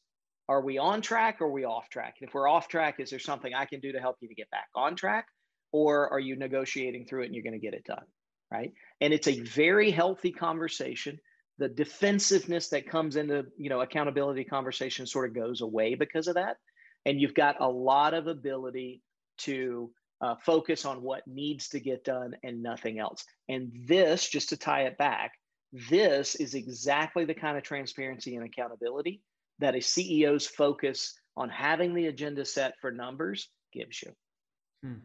[0.48, 2.16] Are we on track or are we off track?
[2.20, 4.34] And if we're off track, is there something I can do to help you to
[4.34, 5.26] get back on track?
[5.72, 8.04] Or are you negotiating through it and you're going to get it done?
[8.50, 8.72] Right.
[9.00, 11.18] And it's a very healthy conversation.
[11.58, 16.34] The defensiveness that comes into, you know, accountability conversation sort of goes away because of
[16.34, 16.58] that.
[17.06, 19.00] And you've got a lot of ability
[19.38, 19.90] to
[20.20, 23.24] uh, focus on what needs to get done and nothing else.
[23.48, 25.32] And this, just to tie it back,
[25.72, 29.22] this is exactly the kind of transparency and accountability
[29.58, 34.12] that a CEO's focus on having the agenda set for numbers gives you.
[34.82, 34.98] Hmm.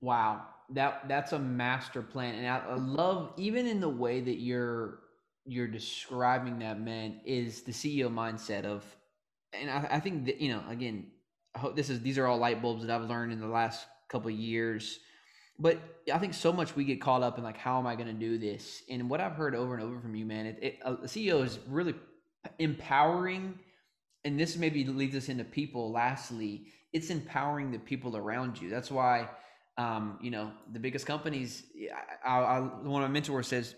[0.00, 4.38] Wow, that that's a master plan, and I, I, love even in the way that
[4.38, 5.00] you're
[5.44, 8.84] you're describing that man is the CEO mindset of,
[9.52, 11.08] and I, I think that you know again,
[11.56, 13.86] I hope this is these are all light bulbs that I've learned in the last
[14.08, 15.00] couple years
[15.58, 15.78] but
[16.12, 18.12] I think so much we get caught up in like, how am I going to
[18.12, 18.82] do this?
[18.88, 21.58] And what I've heard over and over from you, man, it, it, a CEO is
[21.68, 21.94] really
[22.58, 23.58] empowering,
[24.24, 25.90] and this maybe leads us into people.
[25.90, 28.70] Lastly, it's empowering the people around you.
[28.70, 29.28] That's why,
[29.76, 31.64] um, you know, the biggest companies.
[32.24, 33.74] I, I, one of my mentors says,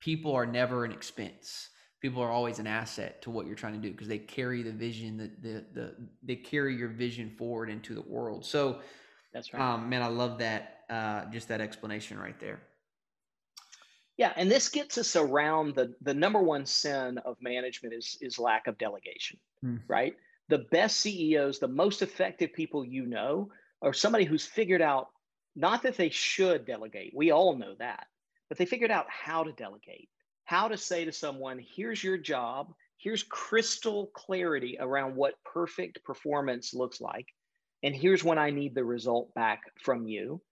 [0.00, 1.68] people are never an expense.
[2.02, 4.72] People are always an asset to what you're trying to do because they carry the
[4.72, 8.46] vision that the, the they carry your vision forward into the world.
[8.46, 8.80] So
[9.34, 9.74] that's right.
[9.74, 12.60] Um, man, I love that uh, just that explanation right there.
[14.20, 18.38] Yeah, and this gets us around the the number one sin of management is is
[18.38, 19.76] lack of delegation, hmm.
[19.88, 20.14] right?
[20.48, 25.08] The best CEOs, the most effective people you know, are somebody who's figured out
[25.56, 27.12] not that they should delegate.
[27.14, 28.08] We all know that,
[28.50, 30.10] but they figured out how to delegate,
[30.44, 32.74] how to say to someone, "Here's your job.
[32.98, 37.28] Here's crystal clarity around what perfect performance looks like,
[37.82, 40.42] and here's when I need the result back from you."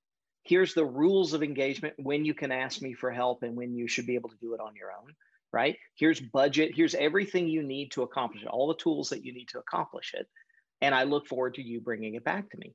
[0.48, 3.86] Here's the rules of engagement when you can ask me for help and when you
[3.88, 5.12] should be able to do it on your own
[5.52, 9.32] right here's budget here's everything you need to accomplish it all the tools that you
[9.32, 10.26] need to accomplish it
[10.80, 12.74] and i look forward to you bringing it back to me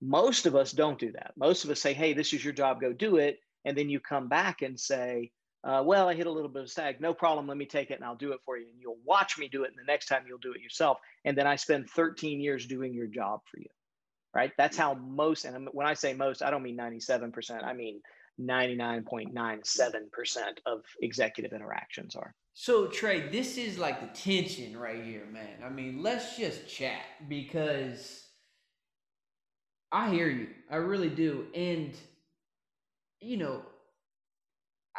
[0.00, 1.32] Most of us don't do that.
[1.36, 3.38] Most of us say, hey, this is your job, go do it.
[3.64, 5.30] And then you come back and say,
[5.64, 7.00] uh, well, I hit a little bit of stag.
[7.00, 7.46] No problem.
[7.46, 8.66] Let me take it and I'll do it for you.
[8.70, 9.70] And you'll watch me do it.
[9.70, 10.98] And the next time you'll do it yourself.
[11.24, 13.68] And then I spend 13 years doing your job for you.
[14.34, 14.50] Right.
[14.58, 17.62] That's how most, and when I say most, I don't mean 97%.
[17.62, 18.00] I mean
[18.40, 22.34] 99.97% of executive interactions are.
[22.52, 25.62] So, Trey, this is like the tension right here, man.
[25.64, 28.26] I mean, let's just chat because
[29.92, 30.48] I hear you.
[30.68, 31.46] I really do.
[31.54, 31.96] And,
[33.20, 33.62] you know,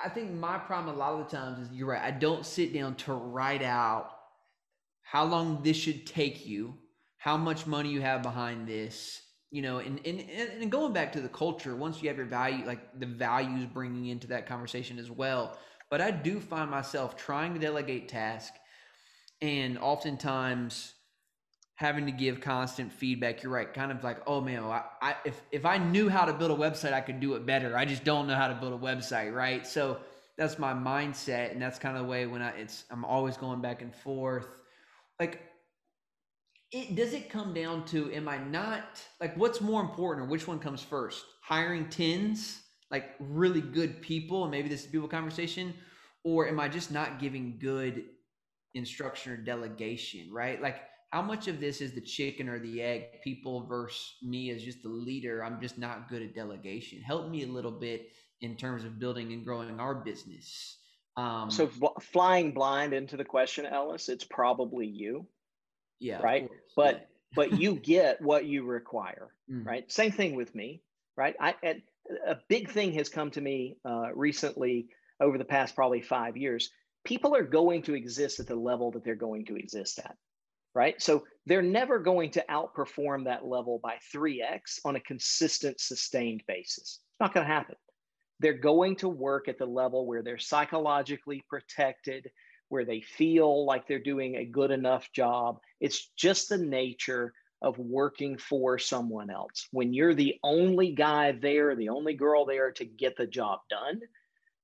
[0.01, 2.01] I think my problem a lot of the times is you're right.
[2.01, 4.11] I don't sit down to write out
[5.03, 6.75] how long this should take you,
[7.17, 9.21] how much money you have behind this,
[9.55, 12.65] you know, and, and, and going back to the culture, once you have your value,
[12.65, 15.57] like the values bringing into that conversation as well.
[15.89, 18.59] But I do find myself trying to delegate tasks
[19.39, 20.93] and oftentimes
[21.75, 23.43] having to give constant feedback.
[23.43, 26.33] You're right, kind of like, oh man, I, I, if if I knew how to
[26.33, 27.77] build a website, I could do it better.
[27.77, 29.65] I just don't know how to build a website, right?
[29.65, 29.99] So
[30.37, 33.61] that's my mindset, and that's kind of the way when I it's I'm always going
[33.61, 34.49] back and forth.
[35.17, 35.39] Like,
[36.75, 40.47] it does it come down to am I not like what's more important or which
[40.47, 41.23] one comes first?
[41.41, 42.61] Hiring tens,
[42.91, 45.73] like really good people, and maybe this is people conversation,
[46.23, 48.03] or am I just not giving good
[48.73, 50.61] instruction or delegation, right?
[50.61, 54.61] Like how much of this is the chicken or the egg people versus me as
[54.61, 58.09] just the leader i'm just not good at delegation help me a little bit
[58.41, 60.79] in terms of building and growing our business
[61.15, 61.71] um, so
[62.01, 65.25] flying blind into the question ellis it's probably you
[65.99, 67.01] yeah right but yeah.
[67.35, 69.65] but you get what you require mm.
[69.65, 70.81] right same thing with me
[71.17, 71.53] right i
[72.27, 74.87] a big thing has come to me uh, recently
[75.19, 76.69] over the past probably five years
[77.03, 80.15] people are going to exist at the level that they're going to exist at
[80.75, 81.01] right?
[81.01, 86.99] So they're never going to outperform that level by 3x on a consistent, sustained basis.
[86.99, 87.75] It's not going to happen.
[88.41, 92.29] They're going to work at the level where they're psychologically protected,
[92.69, 95.59] where they feel like they're doing a good enough job.
[95.79, 99.67] It's just the nature of working for someone else.
[99.71, 104.01] When you're the only guy there, the only girl there to get the job done,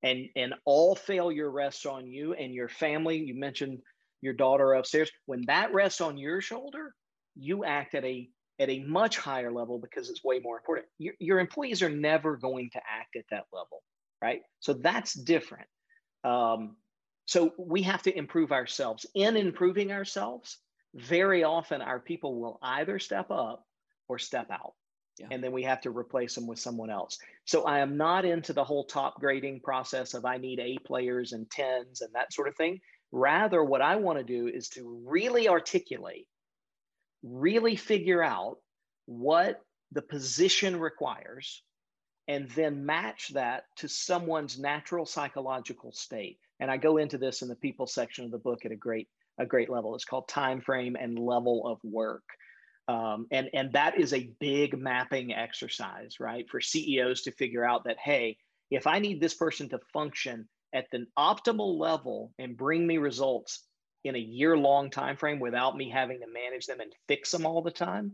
[0.04, 3.18] and and all failure rests on you and your family.
[3.18, 3.80] You mentioned
[4.22, 6.94] your daughter upstairs when that rests on your shoulder
[7.36, 8.30] you act at a
[8.60, 12.38] at a much higher level because it's way more important your, your employees are never
[12.38, 13.82] going to act at that level
[14.22, 15.68] right so that's different
[16.24, 16.76] um,
[17.26, 19.06] so we have to improve ourselves.
[19.14, 20.58] In improving ourselves
[20.96, 23.66] very often our people will either step up
[24.08, 24.74] or step out.
[25.20, 25.28] Yeah.
[25.30, 27.18] and then we have to replace them with someone else.
[27.46, 31.34] So i am not into the whole top grading process of i need a players
[31.34, 32.80] and tens and that sort of thing.
[33.12, 36.28] Rather, what I want to do is to really articulate,
[37.24, 38.58] really figure out
[39.06, 39.62] what
[39.92, 41.62] the position requires,
[42.28, 46.40] and then match that to someone's natural psychological state.
[46.60, 49.08] And I go into this in the people section of the book at a great
[49.38, 49.96] a great level.
[49.96, 52.24] It's called time frame and level of work.
[52.88, 56.48] Um, and, and that is a big mapping exercise, right?
[56.50, 58.38] For CEOs to figure out that, hey,
[58.70, 63.64] if I need this person to function at the optimal level and bring me results
[64.04, 67.46] in a year long time frame without me having to manage them and fix them
[67.46, 68.14] all the time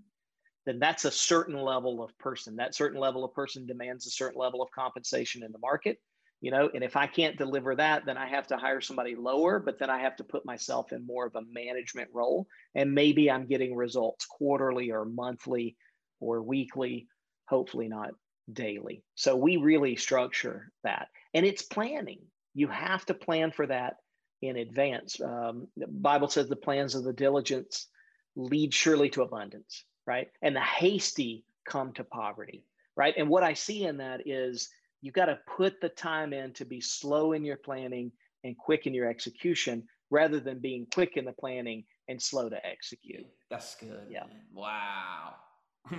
[0.68, 2.57] then that's a certain level of person.
[2.57, 5.97] That certain level of person demands a certain level of compensation in the market
[6.39, 9.57] you know and if i can't deliver that then i have to hire somebody lower
[9.57, 12.45] but then i have to put myself in more of a management role.
[12.76, 15.76] And maybe i'm getting results quarterly or monthly
[16.20, 17.07] or weekly
[17.47, 18.11] hopefully not
[18.51, 19.03] daily.
[19.15, 21.07] So we really structure that.
[21.34, 22.20] And it's planning.
[22.53, 23.95] You have to plan for that
[24.41, 25.20] in advance.
[25.20, 27.88] Um, the Bible says the plans of the diligence
[28.36, 30.30] lead surely to abundance, right?
[30.41, 32.64] And the hasty come to poverty,
[32.95, 33.14] right?
[33.18, 34.70] And what I see in that is
[35.01, 38.12] you've got to put the time in to be slow in your planning
[38.43, 42.66] and quick in your execution rather than being quick in the planning and slow to
[42.66, 43.28] execute.
[43.49, 44.08] That's good.
[44.10, 44.22] Yeah.
[44.22, 44.41] Man.
[44.53, 45.36] Wow.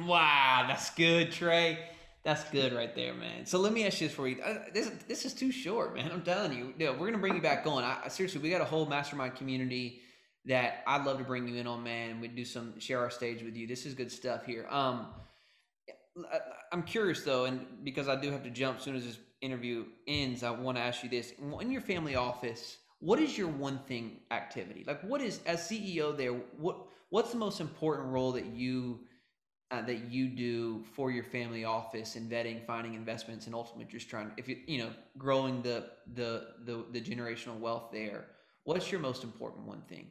[0.04, 0.66] Wow.
[0.68, 1.78] That's good, Trey.
[2.22, 3.46] That's good right there, man.
[3.46, 4.42] So let me ask you this for you.
[4.42, 6.11] Uh, this this is too short, man.
[6.12, 6.74] I'm telling you.
[6.78, 7.82] Yeah, we're gonna bring you back on.
[7.82, 10.02] I, seriously, we got a whole mastermind community
[10.47, 12.20] that I'd love to bring you in on, man.
[12.20, 13.66] We'd do some share our stage with you.
[13.66, 14.66] This is good stuff here.
[14.70, 15.09] Um,
[16.72, 19.84] I'm curious though, and because I do have to jump as soon as this interview
[20.07, 23.78] ends, I want to ask you this: in your family office, what is your one
[23.86, 24.84] thing activity?
[24.86, 26.32] Like, what is as CEO there?
[26.32, 26.78] What
[27.11, 29.01] what's the most important role that you
[29.70, 34.09] uh, that you do for your family office and vetting, finding investments, and ultimately just
[34.09, 38.26] trying, if you you know, growing the the the, the generational wealth there.
[38.64, 40.09] What's your most important one thing?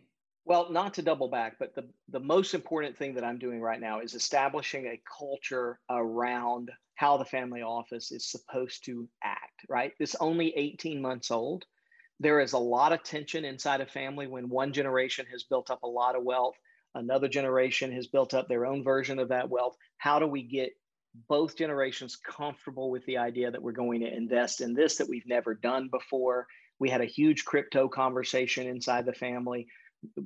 [0.48, 3.82] Well, not to double back, but the, the most important thing that I'm doing right
[3.82, 9.92] now is establishing a culture around how the family office is supposed to act, right?
[10.00, 11.66] This only 18 months old.
[12.22, 15.84] There is a lot of tension inside a family when one generation has built up
[15.84, 16.56] a lot of wealth,
[16.96, 19.76] another generation has built up their own version of that wealth.
[19.98, 20.72] How do we get
[21.28, 25.28] both generations comfortable with the idea that we're going to invest in this that we've
[25.28, 26.48] never done before?
[26.80, 29.68] We had a huge crypto conversation inside the family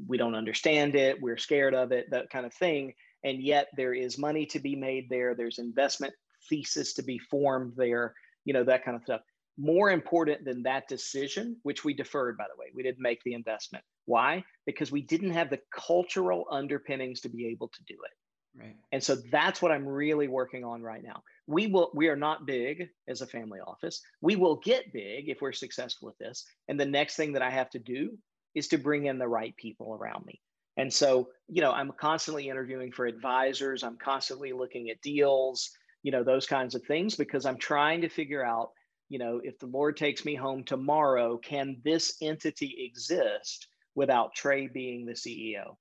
[0.07, 2.93] we don't understand it, we're scared of it, that kind of thing.
[3.23, 6.13] And yet there is money to be made there, there's investment
[6.49, 8.13] thesis to be formed there,
[8.45, 9.21] you know, that kind of stuff.
[9.57, 13.34] More important than that decision, which we deferred, by the way, we didn't make the
[13.34, 13.84] investment.
[14.05, 14.43] Why?
[14.65, 18.11] Because we didn't have the cultural underpinnings to be able to do it.
[18.59, 18.75] Right.
[18.91, 21.23] And so that's what I'm really working on right now.
[21.47, 24.01] We will we are not big as a family office.
[24.21, 26.45] We will get big if we're successful with this.
[26.67, 28.17] And the next thing that I have to do
[28.56, 30.39] is to bring in the right people around me.
[30.78, 35.70] And so, you know, I'm constantly interviewing for advisors, I'm constantly looking at deals,
[36.04, 38.72] you know, those kinds of things because I'm trying to figure out,
[39.10, 44.68] you know, if the Lord takes me home tomorrow, can this entity exist without Trey
[44.68, 45.76] being the CEO?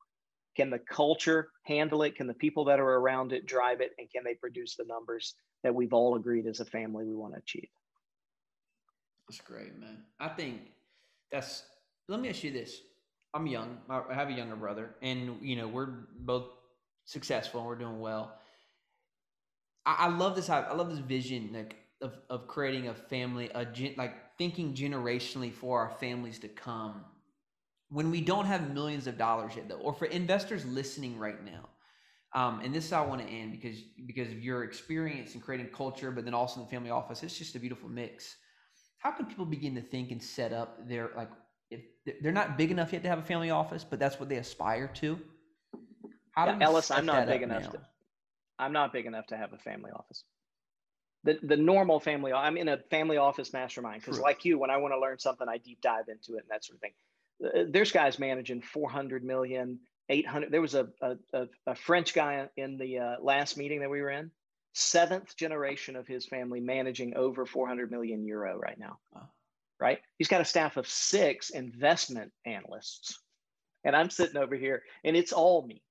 [0.57, 2.16] Can the culture handle it?
[2.16, 3.93] Can the people that are around it drive it?
[3.99, 7.35] And can they produce the numbers that we've all agreed as a family we want
[7.35, 7.68] to achieve?
[9.29, 10.03] That's great, man.
[10.18, 10.73] I think
[11.31, 11.62] that's
[12.11, 12.80] let me ask you this.
[13.32, 13.78] I'm young.
[13.88, 16.48] I have a younger brother, and you know we're both
[17.04, 18.34] successful and we're doing well.
[19.86, 20.50] I, I love this.
[20.50, 25.52] I love this vision like of of creating a family, a gen, like thinking generationally
[25.52, 27.04] for our families to come.
[27.88, 31.68] When we don't have millions of dollars yet, though, or for investors listening right now,
[32.34, 35.40] um, and this is how I want to end because because of your experience in
[35.40, 38.36] creating culture, but then also in the family office, it's just a beautiful mix.
[38.98, 41.30] How can people begin to think and set up their like
[41.71, 41.81] if
[42.21, 44.89] they're not big enough yet to have a family office, but that's what they aspire
[44.95, 45.18] to.
[46.33, 47.71] How yeah, Ellis, I'm not big enough now?
[47.71, 47.81] to.
[48.59, 50.25] I'm not big enough to have a family office.
[51.25, 52.33] The the normal family.
[52.33, 55.49] I'm in a family office mastermind because, like you, when I want to learn something,
[55.49, 57.73] I deep dive into it and that sort of thing.
[57.73, 60.51] There's guys managing 400 million, 800.
[60.51, 64.11] There was a a, a French guy in the uh, last meeting that we were
[64.11, 64.31] in,
[64.73, 68.99] seventh generation of his family managing over 400 million euro right now.
[69.14, 69.29] Wow
[69.81, 69.99] right?
[70.18, 73.18] He's got a staff of six investment analysts.
[73.85, 75.83] And I'm sitting over here and it's all me.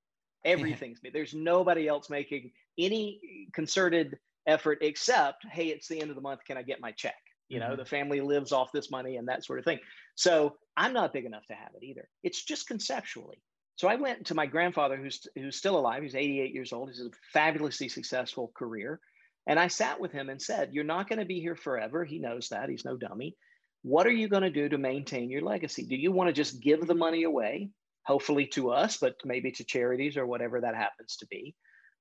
[0.45, 1.09] Everything's me.
[1.11, 3.19] There's nobody else making any
[3.53, 4.17] concerted
[4.47, 6.41] effort except, hey, it's the end of the month.
[6.45, 7.15] Can I get my check?
[7.49, 7.77] You know, mm-hmm.
[7.77, 9.79] the family lives off this money and that sort of thing.
[10.15, 12.07] So I'm not big enough to have it either.
[12.23, 13.41] It's just conceptually.
[13.75, 16.03] So I went to my grandfather, who's who's still alive.
[16.03, 16.89] He's 88 years old.
[16.89, 18.99] He's a fabulously successful career.
[19.47, 22.05] And I sat with him and said, You're not going to be here forever.
[22.05, 22.69] He knows that.
[22.69, 23.35] He's no dummy.
[23.81, 25.83] What are you going to do to maintain your legacy?
[25.83, 27.69] Do you want to just give the money away,
[28.03, 31.55] hopefully to us, but maybe to charities or whatever that happens to be?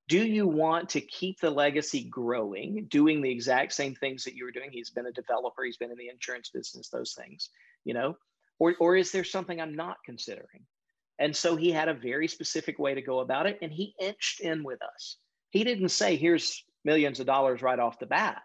[0.09, 4.45] Do you want to keep the legacy growing, doing the exact same things that you
[4.45, 4.70] were doing?
[4.72, 7.51] He's been a developer, he's been in the insurance business, those things,
[7.85, 8.16] you know?
[8.59, 10.64] Or, or is there something I'm not considering?
[11.18, 14.41] And so he had a very specific way to go about it, and he inched
[14.41, 15.18] in with us.
[15.51, 18.43] He didn't say, here's millions of dollars right off the bat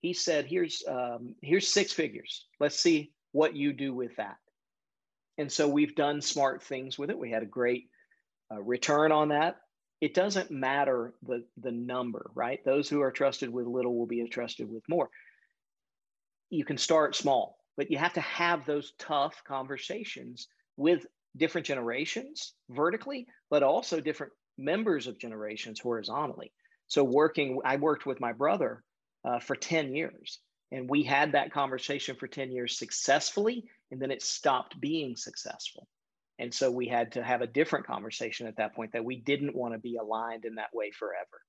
[0.00, 2.46] he said, "Here's um, here's six figures.
[2.60, 4.36] Let's see what you do with that."
[5.38, 7.18] And so we've done smart things with it.
[7.18, 7.88] We had a great
[8.52, 9.56] uh, return on that.
[10.00, 12.64] It doesn't matter the the number, right?
[12.64, 15.08] Those who are trusted with little will be entrusted with more.
[16.50, 22.54] You can start small, but you have to have those tough conversations with different generations
[22.70, 26.52] vertically, but also different members of generations horizontally.
[26.86, 28.84] So working, I worked with my brother
[29.26, 30.38] uh, for 10 years.
[30.72, 35.86] And we had that conversation for 10 years successfully, and then it stopped being successful.
[36.38, 39.54] And so we had to have a different conversation at that point that we didn't
[39.54, 41.40] want to be aligned in that way forever.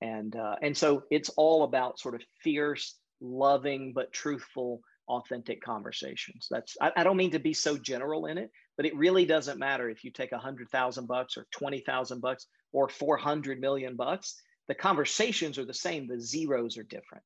[0.00, 6.46] And, uh, and so it's all about sort of fierce, loving, but truthful, authentic conversations.
[6.50, 9.58] That's, I, I don't mean to be so general in it, but it really doesn't
[9.58, 14.40] matter if you take a hundred thousand bucks or 20,000 bucks or 400 million bucks
[14.70, 17.24] the conversations are the same the zeros are different.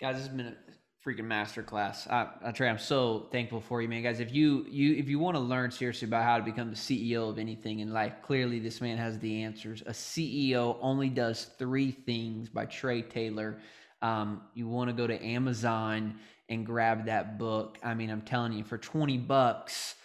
[0.00, 0.56] Guys this has been a
[1.04, 2.08] freaking masterclass.
[2.08, 4.04] I, I try i'm so thankful for you man.
[4.04, 6.76] Guys if you you if you want to learn seriously about how to become the
[6.76, 9.82] ceo of anything in life clearly this man has the answers.
[9.84, 13.58] A ceo only does three things by trey taylor.
[14.00, 17.78] Um, you want to go to amazon and grab that book.
[17.82, 19.96] I mean i'm telling you for 20 bucks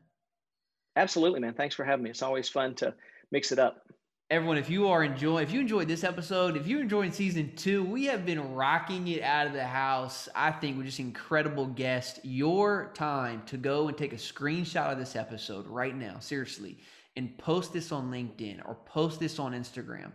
[0.97, 1.55] Absolutely, man.
[1.55, 2.11] Thanks for having me.
[2.11, 2.95] It's always fun to
[3.31, 3.87] mix it up.
[4.31, 7.85] Everyone, if you are enjoying, if you enjoyed this episode, if you're enjoying season two,
[7.85, 10.29] we have been rocking it out of the house.
[10.35, 12.19] I think with just incredible guests.
[12.23, 16.79] Your time to go and take a screenshot of this episode right now, seriously,
[17.17, 20.13] and post this on LinkedIn or post this on Instagram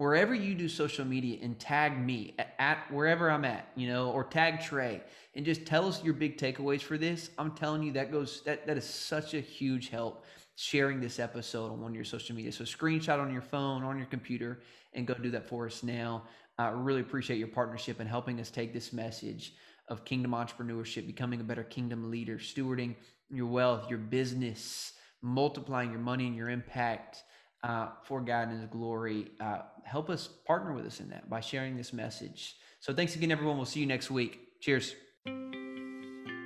[0.00, 4.10] wherever you do social media and tag me at, at, wherever I'm at, you know,
[4.12, 5.02] or tag Trey
[5.34, 7.28] and just tell us your big takeaways for this.
[7.36, 10.24] I'm telling you that goes that that is such a huge help
[10.56, 12.50] sharing this episode on one of your social media.
[12.50, 14.62] So screenshot on your phone, on your computer,
[14.94, 16.22] and go do that for us now.
[16.56, 19.52] I really appreciate your partnership and helping us take this message
[19.88, 22.94] of kingdom entrepreneurship, becoming a better kingdom leader, stewarding
[23.30, 27.22] your wealth, your business, multiplying your money and your impact
[27.62, 29.28] uh, for God and His glory.
[29.40, 32.56] Uh, help us partner with us in that by sharing this message.
[32.80, 33.56] So thanks again, everyone.
[33.56, 34.40] We'll see you next week.
[34.60, 34.94] Cheers.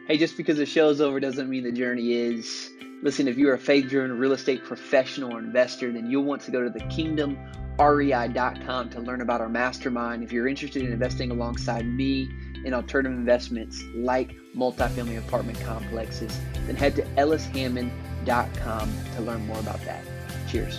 [0.07, 2.71] Hey, just because the show's over doesn't mean the journey is.
[3.03, 6.51] Listen, if you're a faith driven real estate professional or investor, then you'll want to
[6.51, 10.23] go to the kingdomrei.com to learn about our mastermind.
[10.23, 12.31] If you're interested in investing alongside me
[12.65, 19.85] in alternative investments like multifamily apartment complexes, then head to ellishammond.com to learn more about
[19.85, 20.05] that.
[20.49, 20.79] Cheers.